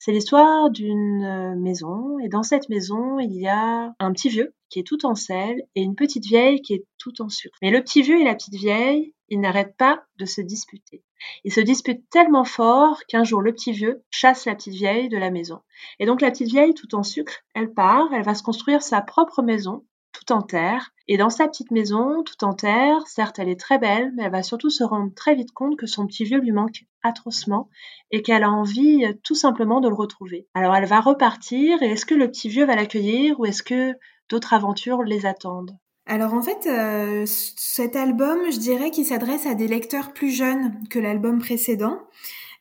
C'est 0.05 0.11
l'histoire 0.11 0.69
d'une 0.69 1.23
euh, 1.23 1.55
maison 1.55 2.19
et 2.19 2.27
dans 2.27 2.43
cette 2.43 2.67
maison, 2.67 3.19
il 3.19 3.39
y 3.39 3.47
a 3.47 3.95
un 3.97 4.11
petit 4.11 4.27
vieux 4.27 4.53
qui 4.67 4.79
est 4.79 4.83
tout 4.83 5.05
en 5.05 5.15
sel 5.15 5.63
et 5.75 5.81
une 5.81 5.95
petite 5.95 6.25
vieille 6.25 6.61
qui 6.61 6.73
est 6.73 6.85
tout 6.97 7.21
en 7.21 7.29
sucre. 7.29 7.57
Mais 7.61 7.71
le 7.71 7.81
petit 7.81 8.01
vieux 8.01 8.19
et 8.19 8.25
la 8.25 8.35
petite 8.35 8.55
vieille, 8.55 9.13
ils 9.29 9.39
n'arrêtent 9.39 9.77
pas 9.77 10.03
de 10.17 10.25
se 10.25 10.41
disputer. 10.41 11.05
Ils 11.45 11.53
se 11.53 11.61
disputent 11.61 12.09
tellement 12.09 12.43
fort 12.43 12.99
qu'un 13.07 13.23
jour 13.23 13.41
le 13.41 13.53
petit 13.53 13.71
vieux 13.71 14.03
chasse 14.09 14.43
la 14.43 14.55
petite 14.55 14.73
vieille 14.73 15.07
de 15.07 15.15
la 15.15 15.31
maison. 15.31 15.61
Et 15.99 16.05
donc 16.05 16.19
la 16.19 16.31
petite 16.31 16.49
vieille, 16.49 16.73
tout 16.73 16.95
en 16.95 17.03
sucre, 17.03 17.37
elle 17.55 17.73
part, 17.73 18.09
elle 18.13 18.25
va 18.25 18.35
se 18.35 18.43
construire 18.43 18.83
sa 18.83 18.99
propre 18.99 19.41
maison 19.41 19.85
tout 20.13 20.31
en 20.31 20.41
terre. 20.41 20.91
Et 21.09 21.17
dans 21.17 21.29
sa 21.29 21.47
petite 21.47 21.71
maison, 21.71 22.23
tout 22.23 22.45
en 22.45 22.53
terre, 22.53 23.05
certes, 23.07 23.37
elle 23.39 23.49
est 23.49 23.59
très 23.59 23.77
belle, 23.77 24.13
mais 24.15 24.23
elle 24.23 24.31
va 24.31 24.43
surtout 24.43 24.69
se 24.69 24.83
rendre 24.85 25.13
très 25.13 25.35
vite 25.35 25.51
compte 25.51 25.75
que 25.75 25.85
son 25.85 26.07
petit 26.07 26.23
vieux 26.23 26.39
lui 26.39 26.53
manque 26.53 26.85
atrocement 27.03 27.69
et 28.11 28.21
qu'elle 28.21 28.43
a 28.43 28.49
envie 28.49 29.05
euh, 29.05 29.13
tout 29.23 29.35
simplement 29.35 29.81
de 29.81 29.89
le 29.89 29.95
retrouver. 29.95 30.47
Alors 30.53 30.75
elle 30.75 30.85
va 30.85 31.01
repartir 31.01 31.83
et 31.83 31.91
est-ce 31.91 32.05
que 32.05 32.15
le 32.15 32.29
petit 32.29 32.47
vieux 32.47 32.65
va 32.65 32.75
l'accueillir 32.75 33.39
ou 33.39 33.45
est-ce 33.45 33.63
que 33.63 33.93
d'autres 34.29 34.53
aventures 34.53 35.03
les 35.03 35.25
attendent? 35.25 35.77
Alors 36.05 36.33
en 36.33 36.41
fait, 36.41 36.67
euh, 36.67 37.25
cet 37.25 37.95
album, 37.97 38.39
je 38.51 38.59
dirais 38.59 38.91
qu'il 38.91 39.05
s'adresse 39.05 39.45
à 39.45 39.55
des 39.55 39.67
lecteurs 39.67 40.13
plus 40.13 40.31
jeunes 40.31 40.73
que 40.89 40.99
l'album 40.99 41.39
précédent. 41.39 41.99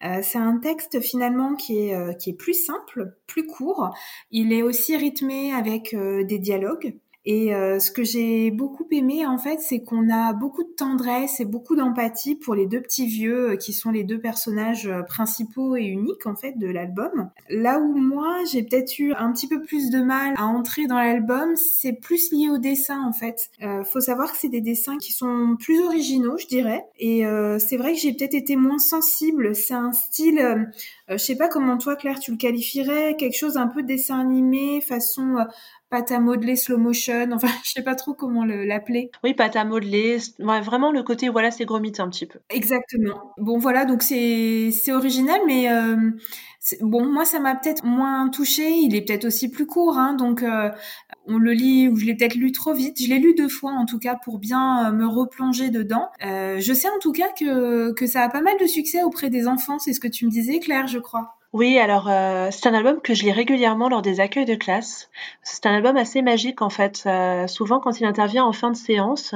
Euh, 0.05 0.19
c'est 0.23 0.39
un 0.39 0.59
texte 0.59 1.01
finalement 1.01 1.55
qui 1.55 1.79
est, 1.79 2.19
qui 2.19 2.31
est 2.31 2.37
plus 2.37 2.55
simple, 2.55 3.17
plus 3.29 3.47
court. 3.47 3.91
Il 4.33 4.53
est 4.53 4.63
aussi 4.63 4.97
rythmé 4.97 5.53
avec 5.53 5.95
des 5.95 6.39
dialogues. 6.41 6.97
Et 7.25 7.55
euh, 7.55 7.79
ce 7.79 7.91
que 7.91 8.03
j'ai 8.03 8.51
beaucoup 8.51 8.87
aimé, 8.91 9.25
en 9.27 9.39
fait, 9.39 9.61
c'est 9.61 9.83
qu'on 9.83 10.11
a 10.11 10.33
beaucoup 10.33 10.65
de 10.65 10.73
tendresse 10.77 11.39
et 11.39 11.45
beaucoup 11.45 11.77
d'empathie 11.77 12.35
pour 12.35 12.55
les 12.55 12.67
deux 12.67 12.81
petits 12.81 13.07
vieux 13.07 13.51
euh, 13.51 13.57
qui 13.57 13.73
sont 13.73 13.91
les 13.91 14.03
deux 14.03 14.19
personnages 14.19 14.89
euh, 14.89 15.03
principaux 15.03 15.77
et 15.77 15.85
uniques, 15.85 16.27
en 16.27 16.35
fait, 16.35 16.59
de 16.59 16.67
l'album. 16.67 17.31
Là 17.49 17.79
où 17.79 17.97
moi, 17.97 18.39
j'ai 18.51 18.65
peut-être 18.65 18.99
eu 18.99 19.13
un 19.15 19.33
petit 19.33 19.47
peu 19.47 19.63
plus 19.63 19.91
de 19.91 20.03
mal 20.03 20.35
à 20.37 20.47
entrer 20.47 20.87
dans 20.87 20.99
l'album, 20.99 21.55
c'est 21.55 21.93
plus 21.93 22.33
lié 22.33 22.49
au 22.51 22.59
dessin, 22.59 23.03
en 23.07 23.13
fait. 23.13 23.51
Euh, 23.63 23.85
faut 23.85 24.01
savoir 24.01 24.33
que 24.33 24.39
c'est 24.39 24.49
des 24.49 24.61
dessins 24.61 24.99
qui 24.99 25.13
sont 25.13 25.57
plus 25.61 25.81
originaux, 25.81 26.37
je 26.39 26.47
dirais. 26.47 26.85
Et 26.99 27.25
euh, 27.25 27.59
c'est 27.61 27.77
vrai 27.77 27.93
que 27.93 27.99
j'ai 28.01 28.13
peut-être 28.13 28.35
été 28.35 28.57
moins 28.57 28.79
sensible. 28.79 29.55
C'est 29.55 29.75
un 29.75 29.93
style, 29.93 30.41
euh, 30.41 30.65
je 31.09 31.19
sais 31.19 31.37
pas 31.37 31.49
comment 31.49 31.79
toi, 31.79 31.95
Claire, 31.95 32.19
tu 32.19 32.33
le 32.33 32.37
qualifierais, 32.37 33.15
quelque 33.17 33.37
chose 33.37 33.57
un 33.57 33.69
peu 33.69 33.83
dessin 33.83 34.19
animé, 34.19 34.81
façon 34.81 35.37
pâte 35.93 36.11
à 36.11 36.21
modeler 36.21 36.57
slow 36.57 36.79
motion. 36.79 37.29
Enfin, 37.33 37.49
je 37.65 37.71
sais 37.71 37.83
pas 37.83 37.95
trop 37.95 38.15
comment 38.15 38.45
l'appeler. 38.45 39.11
Oui, 39.23 39.35
pâte 39.35 39.57
à 39.57 39.65
modeler. 39.65 40.17
vraiment 40.39 40.91
le 40.91 41.03
côté, 41.03 41.29
voilà, 41.29 41.51
c'est 41.51 41.67
gromite 41.67 42.01
un 42.01 42.09
petit 42.09 42.27
peu. 42.27 42.41
Exactement. 42.49 43.35
Bon, 43.37 43.59
voilà, 43.59 43.85
donc 43.85 44.03
c'est 44.03 44.73
original, 44.89 45.39
mais 45.47 45.71
euh, 45.71 46.11
bon, 46.81 47.05
moi, 47.05 47.27
ça 47.27 47.41
m'a 47.41 47.55
peut-être 47.55 47.85
moins 47.85 48.29
touché. 48.31 48.71
Il 48.71 48.97
est 48.97 49.03
peut-être 49.03 49.27
aussi 49.27 49.51
plus 49.51 49.67
court, 49.67 49.99
hein, 49.99 50.15
donc 50.15 50.43
euh, 50.43 50.71
on 51.27 51.37
le 51.37 51.53
lit 51.53 51.89
ou 51.89 51.97
je 51.97 52.07
l'ai 52.07 52.17
peut-être 52.17 52.37
lu 52.37 52.53
trop 52.53 52.73
vite. 52.73 53.01
Je 53.01 53.09
l'ai 53.09 53.19
lu 53.19 53.35
deux 53.35 53.51
fois 53.51 53.73
en 53.73 53.85
tout 53.85 53.99
cas 53.99 54.17
pour 54.17 54.39
bien 54.39 54.89
euh, 54.89 54.93
me 54.93 55.07
replonger 55.07 55.69
dedans. 55.69 56.09
je 56.21 56.73
sais 56.73 56.89
en 56.89 56.99
tout 57.01 57.13
cas 57.13 57.29
que 57.39 57.93
que 57.93 58.07
ça 58.07 58.23
a 58.23 58.31
pas 58.31 58.41
mal 58.41 58.55
de 58.59 58.67
succès 58.67 59.03
auprès 59.03 59.29
des 59.29 59.47
enfants. 59.47 59.79
C'est 59.79 59.93
ce 59.93 60.01
que 60.01 60.09
tu 60.09 60.25
me 60.25 60.31
disais, 60.31 60.59
Claire, 60.59 60.87
je 60.87 60.99
crois. 60.99 61.37
Oui, 61.53 61.79
alors 61.79 62.09
euh, 62.09 62.49
c'est 62.51 62.67
un 62.67 62.73
album 62.73 63.03
que 63.03 63.13
je 63.13 63.25
lis 63.25 63.33
régulièrement 63.33 63.91
lors 63.91 64.01
des 64.01 64.21
accueils 64.21 64.47
de 64.47 64.55
classe. 64.55 65.11
C'est 65.43 65.67
un 65.67 65.75
album 65.75 65.99
assez 65.99 66.23
magique 66.23 66.63
en 66.63 66.71
fait. 66.71 67.03
Euh, 67.05 67.47
souvent 67.47 67.79
quand 67.79 68.01
il 68.01 68.07
intervient 68.07 68.45
en 68.45 68.53
fin 68.53 68.71
de 68.71 68.77
séance, 68.77 69.35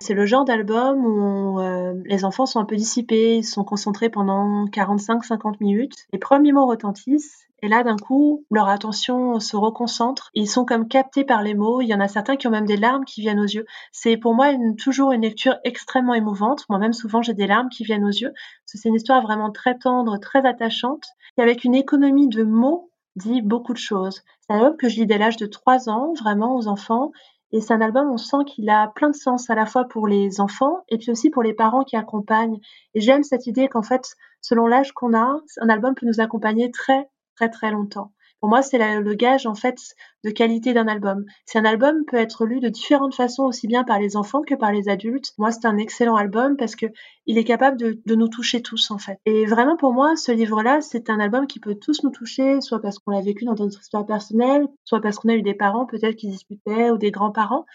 c'est 0.00 0.14
le 0.14 0.24
genre 0.24 0.46
d'album 0.46 1.04
où 1.04 1.60
euh, 1.60 1.92
les 2.06 2.24
enfants 2.24 2.46
sont 2.46 2.58
un 2.58 2.64
peu 2.64 2.76
dissipés, 2.76 3.36
ils 3.36 3.44
sont 3.44 3.64
concentrés 3.64 4.08
pendant 4.08 4.64
45-50 4.66 5.56
minutes. 5.60 6.06
Les 6.14 6.18
premiers 6.18 6.52
mots 6.52 6.66
retentissent 6.66 7.47
et 7.60 7.68
là, 7.68 7.82
d'un 7.82 7.96
coup, 7.96 8.44
leur 8.50 8.68
attention 8.68 9.40
se 9.40 9.56
reconcentre. 9.56 10.30
Ils 10.34 10.48
sont 10.48 10.64
comme 10.64 10.86
captés 10.86 11.24
par 11.24 11.42
les 11.42 11.54
mots. 11.54 11.80
Il 11.80 11.88
y 11.88 11.94
en 11.94 12.00
a 12.00 12.06
certains 12.06 12.36
qui 12.36 12.46
ont 12.46 12.52
même 12.52 12.66
des 12.66 12.76
larmes 12.76 13.04
qui 13.04 13.20
viennent 13.20 13.40
aux 13.40 13.44
yeux. 13.44 13.66
C'est 13.90 14.16
pour 14.16 14.34
moi 14.34 14.52
toujours 14.78 15.10
une 15.10 15.22
lecture 15.22 15.56
extrêmement 15.64 16.14
émouvante. 16.14 16.64
Moi-même, 16.68 16.92
souvent, 16.92 17.20
j'ai 17.20 17.34
des 17.34 17.48
larmes 17.48 17.68
qui 17.68 17.82
viennent 17.82 18.04
aux 18.04 18.08
yeux. 18.08 18.32
C'est 18.64 18.88
une 18.88 18.94
histoire 18.94 19.22
vraiment 19.22 19.50
très 19.50 19.76
tendre, 19.76 20.18
très 20.18 20.46
attachante, 20.46 21.04
qui 21.34 21.42
avec 21.42 21.64
une 21.64 21.74
économie 21.74 22.28
de 22.28 22.44
mots 22.44 22.92
dit 23.16 23.42
beaucoup 23.42 23.72
de 23.72 23.78
choses. 23.78 24.22
C'est 24.40 24.52
un 24.52 24.58
album 24.58 24.76
que 24.76 24.88
je 24.88 25.00
lis 25.00 25.06
dès 25.06 25.18
l'âge 25.18 25.36
de 25.36 25.46
3 25.46 25.88
ans, 25.88 26.12
vraiment 26.14 26.54
aux 26.54 26.68
enfants. 26.68 27.10
Et 27.50 27.60
c'est 27.60 27.74
un 27.74 27.80
album, 27.80 28.08
on 28.10 28.18
sent 28.18 28.44
qu'il 28.46 28.68
a 28.70 28.88
plein 28.94 29.10
de 29.10 29.16
sens 29.16 29.50
à 29.50 29.56
la 29.56 29.66
fois 29.66 29.84
pour 29.84 30.06
les 30.06 30.40
enfants 30.40 30.84
et 30.88 30.98
puis 30.98 31.10
aussi 31.10 31.30
pour 31.30 31.42
les 31.42 31.54
parents 31.54 31.82
qui 31.82 31.96
accompagnent. 31.96 32.60
Et 32.94 33.00
j'aime 33.00 33.24
cette 33.24 33.46
idée 33.46 33.68
qu'en 33.68 33.82
fait, 33.82 34.14
selon 34.42 34.66
l'âge 34.66 34.92
qu'on 34.92 35.14
a, 35.14 35.40
un 35.60 35.68
album 35.68 35.94
peut 35.94 36.06
nous 36.06 36.20
accompagner 36.20 36.70
très 36.70 37.08
très 37.38 37.48
très 37.48 37.70
longtemps. 37.70 38.10
Pour 38.40 38.48
moi, 38.48 38.62
c'est 38.62 38.78
le 38.78 39.14
gage 39.14 39.46
en 39.46 39.54
fait 39.54 39.76
de 40.24 40.30
qualité 40.30 40.72
d'un 40.72 40.86
album. 40.86 41.24
Si 41.44 41.58
un 41.58 41.64
album 41.64 42.04
peut 42.04 42.16
être 42.16 42.46
lu 42.46 42.60
de 42.60 42.68
différentes 42.68 43.14
façons, 43.14 43.44
aussi 43.44 43.66
bien 43.66 43.82
par 43.82 43.98
les 43.98 44.16
enfants 44.16 44.42
que 44.42 44.54
par 44.54 44.72
les 44.72 44.88
adultes, 44.88 45.32
moi 45.38 45.50
c'est 45.50 45.66
un 45.66 45.76
excellent 45.76 46.14
album 46.14 46.56
parce 46.56 46.76
que 46.76 46.86
il 47.26 47.36
est 47.36 47.44
capable 47.44 47.76
de, 47.76 48.14
nous 48.14 48.28
toucher 48.28 48.62
tous 48.62 48.92
en 48.92 48.98
fait. 48.98 49.18
Et 49.24 49.44
vraiment 49.44 49.76
pour 49.76 49.92
moi, 49.92 50.16
ce 50.16 50.30
livre-là, 50.32 50.80
c'est 50.80 51.10
un 51.10 51.18
album 51.18 51.46
qui 51.46 51.58
peut 51.60 51.74
tous 51.74 52.02
nous 52.04 52.10
toucher, 52.10 52.60
soit 52.60 52.80
parce 52.80 52.98
qu'on 52.98 53.12
l'a 53.12 53.20
vécu 53.20 53.44
dans 53.44 53.54
notre 53.54 53.80
histoire 53.80 54.06
personnelle, 54.06 54.66
soit 54.84 55.00
parce 55.00 55.18
qu'on 55.18 55.28
a 55.28 55.34
eu 55.34 55.42
des 55.42 55.54
parents 55.54 55.86
peut-être 55.86 56.16
qui 56.16 56.28
disputaient 56.28 56.90
ou 56.90 56.98
des 56.98 57.10
grands-parents 57.10 57.66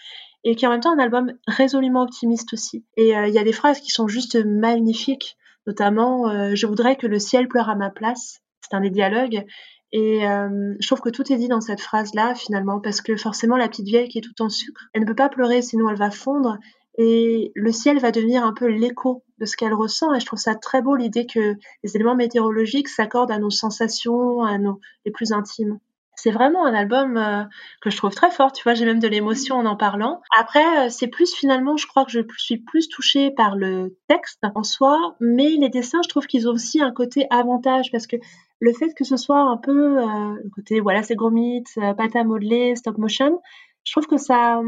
et 0.44 0.56
qui 0.56 0.64
est 0.64 0.68
en 0.68 0.72
même 0.72 0.80
temps 0.80 0.94
un 0.94 0.98
album 0.98 1.32
résolument 1.46 2.02
optimiste 2.02 2.52
aussi. 2.52 2.84
Et 2.96 3.16
euh, 3.16 3.28
il 3.28 3.34
y 3.34 3.38
a 3.38 3.44
des 3.44 3.52
phrases 3.52 3.80
qui 3.80 3.90
sont 3.90 4.08
juste 4.08 4.36
magnifiques, 4.44 5.36
notamment 5.66 6.28
euh, 6.28 6.54
je 6.54 6.66
voudrais 6.66 6.96
que 6.96 7.06
le 7.06 7.18
ciel 7.18 7.48
pleure 7.48 7.70
à 7.70 7.74
ma 7.74 7.90
place 7.90 8.40
c'est 8.64 8.76
un 8.76 8.80
des 8.80 8.90
dialogues. 8.90 9.44
Et 9.92 10.26
euh, 10.26 10.74
je 10.80 10.86
trouve 10.88 11.00
que 11.00 11.08
tout 11.08 11.32
est 11.32 11.36
dit 11.36 11.46
dans 11.48 11.60
cette 11.60 11.80
phrase-là, 11.80 12.34
finalement, 12.34 12.80
parce 12.80 13.00
que 13.00 13.16
forcément, 13.16 13.56
la 13.56 13.68
petite 13.68 13.86
vieille 13.86 14.08
qui 14.08 14.18
est 14.18 14.22
tout 14.22 14.42
en 14.42 14.48
sucre, 14.48 14.88
elle 14.92 15.02
ne 15.02 15.06
peut 15.06 15.14
pas 15.14 15.28
pleurer, 15.28 15.62
sinon 15.62 15.88
elle 15.88 15.96
va 15.96 16.10
fondre. 16.10 16.58
Et 16.98 17.52
le 17.54 17.72
ciel 17.72 17.98
va 18.00 18.10
devenir 18.10 18.44
un 18.44 18.52
peu 18.52 18.66
l'écho 18.66 19.24
de 19.38 19.46
ce 19.46 19.56
qu'elle 19.56 19.74
ressent. 19.74 20.12
Et 20.14 20.20
je 20.20 20.26
trouve 20.26 20.38
ça 20.38 20.54
très 20.54 20.82
beau 20.82 20.96
l'idée 20.96 21.26
que 21.26 21.54
les 21.82 21.94
éléments 21.96 22.16
météorologiques 22.16 22.88
s'accordent 22.88 23.30
à 23.30 23.38
nos 23.38 23.50
sensations, 23.50 24.42
à 24.42 24.58
nos 24.58 24.80
les 25.04 25.12
plus 25.12 25.32
intimes. 25.32 25.78
C'est 26.16 26.30
vraiment 26.30 26.64
un 26.64 26.74
album 26.74 27.16
euh, 27.16 27.44
que 27.80 27.90
je 27.90 27.96
trouve 27.96 28.14
très 28.14 28.30
fort, 28.30 28.52
tu 28.52 28.62
vois, 28.62 28.74
j'ai 28.74 28.84
même 28.84 29.00
de 29.00 29.08
l'émotion 29.08 29.56
en 29.56 29.66
en 29.66 29.76
parlant. 29.76 30.22
Après, 30.38 30.86
euh, 30.86 30.88
c'est 30.88 31.08
plus 31.08 31.34
finalement, 31.34 31.76
je 31.76 31.86
crois 31.86 32.04
que 32.04 32.12
je 32.12 32.20
suis 32.38 32.58
plus 32.58 32.88
touchée 32.88 33.30
par 33.32 33.56
le 33.56 33.96
texte 34.08 34.44
en 34.54 34.62
soi, 34.62 35.16
mais 35.20 35.50
les 35.50 35.68
dessins, 35.68 36.00
je 36.04 36.08
trouve 36.08 36.26
qu'ils 36.26 36.48
ont 36.48 36.52
aussi 36.52 36.80
un 36.80 36.92
côté 36.92 37.26
avantage 37.30 37.90
parce 37.90 38.06
que 38.06 38.16
le 38.60 38.72
fait 38.72 38.94
que 38.94 39.04
ce 39.04 39.16
soit 39.16 39.40
un 39.40 39.56
peu 39.56 39.98
euh, 39.98 40.34
le 40.42 40.50
côté, 40.50 40.80
voilà, 40.80 41.02
c'est 41.02 41.16
gromit, 41.16 41.64
pâte 41.96 42.16
à 42.16 42.24
modeler, 42.24 42.76
stop 42.76 42.98
motion, 42.98 43.40
je 43.84 43.92
trouve 43.92 44.06
que 44.06 44.16
ça, 44.16 44.60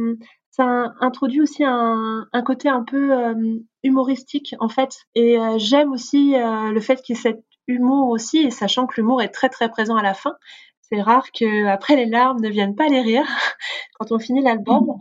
ça 0.51 0.93
introduit 1.01 1.41
aussi 1.41 1.65
un, 1.65 2.27
un 2.33 2.43
côté 2.43 2.69
un 2.69 2.83
peu 2.83 3.35
humoristique 3.83 4.55
en 4.61 4.69
fait. 4.69 4.99
Et 5.15 5.39
j'aime 5.57 5.93
aussi 5.93 6.35
le 6.35 6.81
fait 6.81 7.01
qu'il 7.01 7.17
y 7.17 7.19
ait 7.19 7.23
cet 7.23 7.43
humour 7.67 8.11
aussi, 8.11 8.51
sachant 8.51 8.87
que 8.87 9.01
l'humour 9.01 9.23
est 9.23 9.31
très 9.31 9.49
très 9.49 9.71
présent 9.71 9.97
à 9.97 10.03
la 10.03 10.15
fin. 10.15 10.35
C'est 10.83 11.01
rare 11.01 11.27
que 11.33 11.67
après 11.67 11.97
les 11.97 12.07
larmes 12.07 12.41
ne 12.41 12.49
viennent 12.49 12.77
pas 12.77 12.89
les 12.89 13.01
rires 13.01 13.27
quand 13.99 14.13
on 14.13 14.19
finit 14.19 14.43
l'album. 14.43 14.95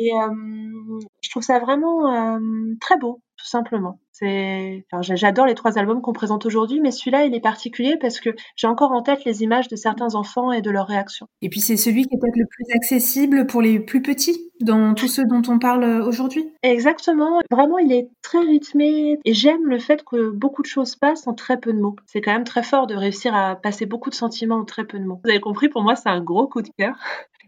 Et 0.00 0.14
euh, 0.14 0.98
je 1.22 1.28
trouve 1.28 1.42
ça 1.42 1.58
vraiment 1.58 2.10
euh, 2.10 2.38
très 2.80 2.96
beau, 2.96 3.20
tout 3.36 3.46
simplement. 3.46 4.00
Enfin, 4.22 5.00
j'adore 5.00 5.46
les 5.46 5.54
trois 5.54 5.78
albums 5.78 6.02
qu'on 6.02 6.12
présente 6.12 6.44
aujourd'hui, 6.44 6.80
mais 6.80 6.90
celui-là, 6.90 7.24
il 7.24 7.34
est 7.34 7.40
particulier 7.40 7.96
parce 7.98 8.20
que 8.20 8.30
j'ai 8.56 8.66
encore 8.66 8.92
en 8.92 9.02
tête 9.02 9.24
les 9.24 9.42
images 9.42 9.68
de 9.68 9.76
certains 9.76 10.14
enfants 10.14 10.52
et 10.52 10.60
de 10.60 10.70
leurs 10.70 10.86
réactions. 10.86 11.26
Et 11.40 11.48
puis 11.48 11.60
c'est 11.60 11.76
celui 11.76 12.06
qui 12.06 12.14
est 12.14 12.18
peut-être 12.18 12.36
le 12.36 12.46
plus 12.46 12.74
accessible 12.74 13.46
pour 13.46 13.62
les 13.62 13.80
plus 13.80 14.02
petits 14.02 14.50
dans 14.60 14.92
tous 14.92 15.08
ceux 15.08 15.24
dont 15.24 15.42
on 15.48 15.58
parle 15.58 15.84
aujourd'hui. 16.02 16.50
Exactement. 16.62 17.40
Vraiment, 17.50 17.78
il 17.78 17.92
est 17.92 18.10
très 18.20 18.40
rythmé 18.40 19.18
et 19.24 19.32
j'aime 19.32 19.66
le 19.66 19.78
fait 19.78 20.02
que 20.04 20.30
beaucoup 20.30 20.60
de 20.62 20.66
choses 20.66 20.96
passent 20.96 21.26
en 21.26 21.32
très 21.32 21.58
peu 21.58 21.72
de 21.72 21.80
mots. 21.80 21.96
C'est 22.06 22.20
quand 22.20 22.32
même 22.32 22.44
très 22.44 22.62
fort 22.62 22.86
de 22.86 22.94
réussir 22.94 23.34
à 23.34 23.56
passer 23.56 23.86
beaucoup 23.86 24.10
de 24.10 24.14
sentiments 24.14 24.56
en 24.56 24.64
très 24.64 24.84
peu 24.84 24.98
de 24.98 25.04
mots. 25.04 25.20
Vous 25.24 25.30
avez 25.30 25.40
compris, 25.40 25.70
pour 25.70 25.82
moi, 25.82 25.96
c'est 25.96 26.10
un 26.10 26.20
gros 26.20 26.46
coup 26.46 26.60
de 26.60 26.70
cœur. 26.78 26.94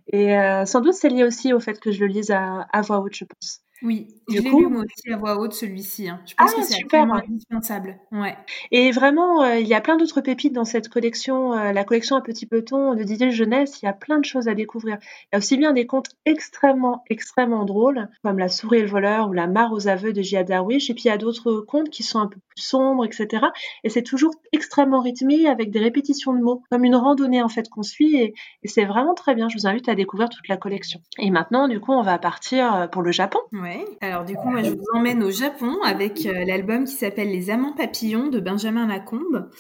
Et 0.09 0.37
euh, 0.38 0.64
sans 0.66 0.80
doute, 0.80 0.94
c'est 0.94 1.09
lié 1.09 1.25
aussi 1.25 1.52
au 1.52 1.61
fait 1.61 1.80
que 1.80 1.90
je 1.92 2.00
le 2.00 2.06
lise 2.06 2.30
à, 2.30 2.62
à 2.73 2.82
voix 2.82 3.00
haute, 3.00 3.14
je 3.14 3.25
pense. 3.25 3.62
Oui, 3.82 4.08
je 4.28 4.38
l'ai 4.38 4.50
lu 4.50 4.66
moi 4.68 4.82
aussi 4.82 5.12
à 5.12 5.16
voix 5.16 5.38
haute 5.38 5.54
celui-ci. 5.54 6.08
Hein. 6.08 6.20
Je 6.26 6.34
pense 6.34 6.52
ah, 6.52 6.60
que 6.60 6.62
c'est 6.62 6.84
absolument 6.84 7.14
indispensable. 7.16 7.98
Ouais. 8.12 8.36
Et 8.70 8.90
vraiment, 8.92 9.42
euh, 9.42 9.58
il 9.58 9.66
y 9.66 9.74
a 9.74 9.80
plein 9.80 9.96
d'autres 9.96 10.20
pépites 10.20 10.52
dans 10.52 10.64
cette 10.64 10.88
collection, 10.88 11.52
euh, 11.52 11.72
la 11.72 11.84
collection 11.84 12.16
à 12.16 12.20
petit 12.20 12.46
peton 12.46 12.94
de 12.94 13.02
Didier 13.02 13.30
Jeunesse. 13.30 13.82
Il 13.82 13.86
y 13.86 13.88
a 13.88 13.92
plein 13.92 14.18
de 14.18 14.24
choses 14.24 14.48
à 14.48 14.54
découvrir. 14.54 14.98
Il 15.00 15.28
y 15.32 15.36
a 15.36 15.38
aussi 15.38 15.56
bien 15.56 15.72
des 15.72 15.86
contes 15.86 16.10
extrêmement, 16.24 17.02
extrêmement 17.10 17.64
drôles, 17.64 18.08
comme 18.22 18.38
La 18.38 18.48
souris 18.48 18.78
et 18.78 18.82
le 18.82 18.88
voleur 18.88 19.28
ou 19.28 19.32
La 19.32 19.46
mare 19.46 19.72
aux 19.72 19.88
aveux 19.88 20.12
de 20.12 20.22
J.A. 20.22 20.44
Darwish. 20.44 20.88
Et 20.90 20.94
puis 20.94 21.04
il 21.04 21.08
y 21.08 21.12
a 21.12 21.18
d'autres 21.18 21.60
contes 21.60 21.90
qui 21.90 22.02
sont 22.02 22.20
un 22.20 22.26
peu 22.28 22.38
plus 22.48 22.62
sombres, 22.62 23.04
etc. 23.04 23.46
Et 23.82 23.90
c'est 23.90 24.02
toujours 24.02 24.34
extrêmement 24.52 25.00
rythmé 25.00 25.48
avec 25.48 25.70
des 25.70 25.80
répétitions 25.80 26.32
de 26.32 26.40
mots, 26.40 26.62
comme 26.70 26.84
une 26.84 26.96
randonnée 26.96 27.42
en 27.42 27.48
fait 27.48 27.68
qu'on 27.68 27.82
suit. 27.82 28.16
Et, 28.16 28.34
et 28.62 28.68
c'est 28.68 28.84
vraiment 28.84 29.14
très 29.14 29.34
bien. 29.34 29.48
Je 29.48 29.56
vous 29.58 29.66
invite 29.66 29.88
à 29.88 29.94
découvrir 29.94 30.28
toute 30.28 30.46
la 30.48 30.56
collection. 30.56 31.00
Et 31.18 31.30
maintenant, 31.30 31.66
du 31.66 31.80
coup, 31.80 31.92
on 31.92 32.02
va 32.02 32.18
partir 32.18 32.74
euh, 32.74 32.86
pour 32.86 33.02
le 33.02 33.12
Japon. 33.12 33.38
Ouais. 33.52 33.71
Alors 34.00 34.24
du 34.24 34.34
coup, 34.34 34.48
moi, 34.48 34.62
je 34.62 34.70
vous 34.70 34.84
emmène 34.94 35.22
au 35.22 35.30
Japon 35.30 35.76
avec 35.84 36.26
euh, 36.26 36.44
l'album 36.44 36.84
qui 36.84 36.94
s'appelle 36.94 37.28
Les 37.28 37.50
Amants 37.50 37.74
Papillons 37.74 38.28
de 38.28 38.40
Benjamin 38.40 38.86
Lacombe. 38.86 39.50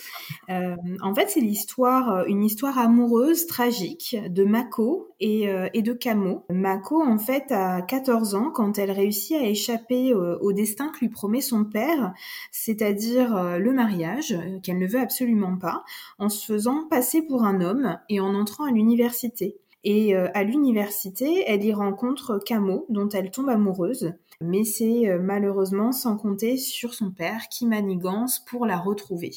Euh, 0.50 0.76
en 1.00 1.14
fait, 1.14 1.30
c'est 1.30 1.40
l'histoire, 1.40 2.12
euh, 2.12 2.24
une 2.26 2.42
histoire 2.42 2.78
amoureuse 2.78 3.46
tragique 3.46 4.16
de 4.28 4.44
Mako 4.44 5.08
et, 5.20 5.48
et 5.74 5.82
de 5.82 5.92
Kamo. 5.92 6.44
Mako, 6.50 7.02
en 7.02 7.18
fait, 7.18 7.52
a 7.52 7.82
14 7.82 8.34
ans 8.34 8.50
quand 8.50 8.78
elle 8.78 8.90
réussit 8.90 9.36
à 9.36 9.44
échapper 9.44 10.12
au 10.14 10.52
destin 10.52 10.88
que 10.88 10.98
lui 10.98 11.08
promet 11.08 11.40
son 11.40 11.64
père, 11.64 12.12
c'est-à-dire 12.50 13.58
le 13.58 13.72
mariage, 13.72 14.36
qu'elle 14.64 14.78
ne 14.78 14.86
veut 14.86 14.98
absolument 14.98 15.56
pas, 15.56 15.84
en 16.18 16.28
se 16.28 16.44
faisant 16.44 16.88
passer 16.88 17.22
pour 17.22 17.44
un 17.44 17.60
homme 17.60 17.98
et 18.08 18.18
en 18.18 18.34
entrant 18.34 18.64
à 18.64 18.72
l'université. 18.72 19.56
Et 19.84 20.14
euh, 20.14 20.28
à 20.34 20.44
l'université, 20.44 21.44
elle 21.46 21.64
y 21.64 21.72
rencontre 21.72 22.38
Camo, 22.44 22.86
dont 22.88 23.08
elle 23.08 23.30
tombe 23.30 23.48
amoureuse. 23.48 24.14
Mais 24.40 24.64
c'est 24.64 25.08
euh, 25.08 25.18
malheureusement 25.20 25.92
sans 25.92 26.16
compter 26.16 26.56
sur 26.56 26.94
son 26.94 27.10
père 27.10 27.48
qui 27.48 27.66
manigance 27.66 28.44
pour 28.44 28.66
la 28.66 28.76
retrouver. 28.76 29.32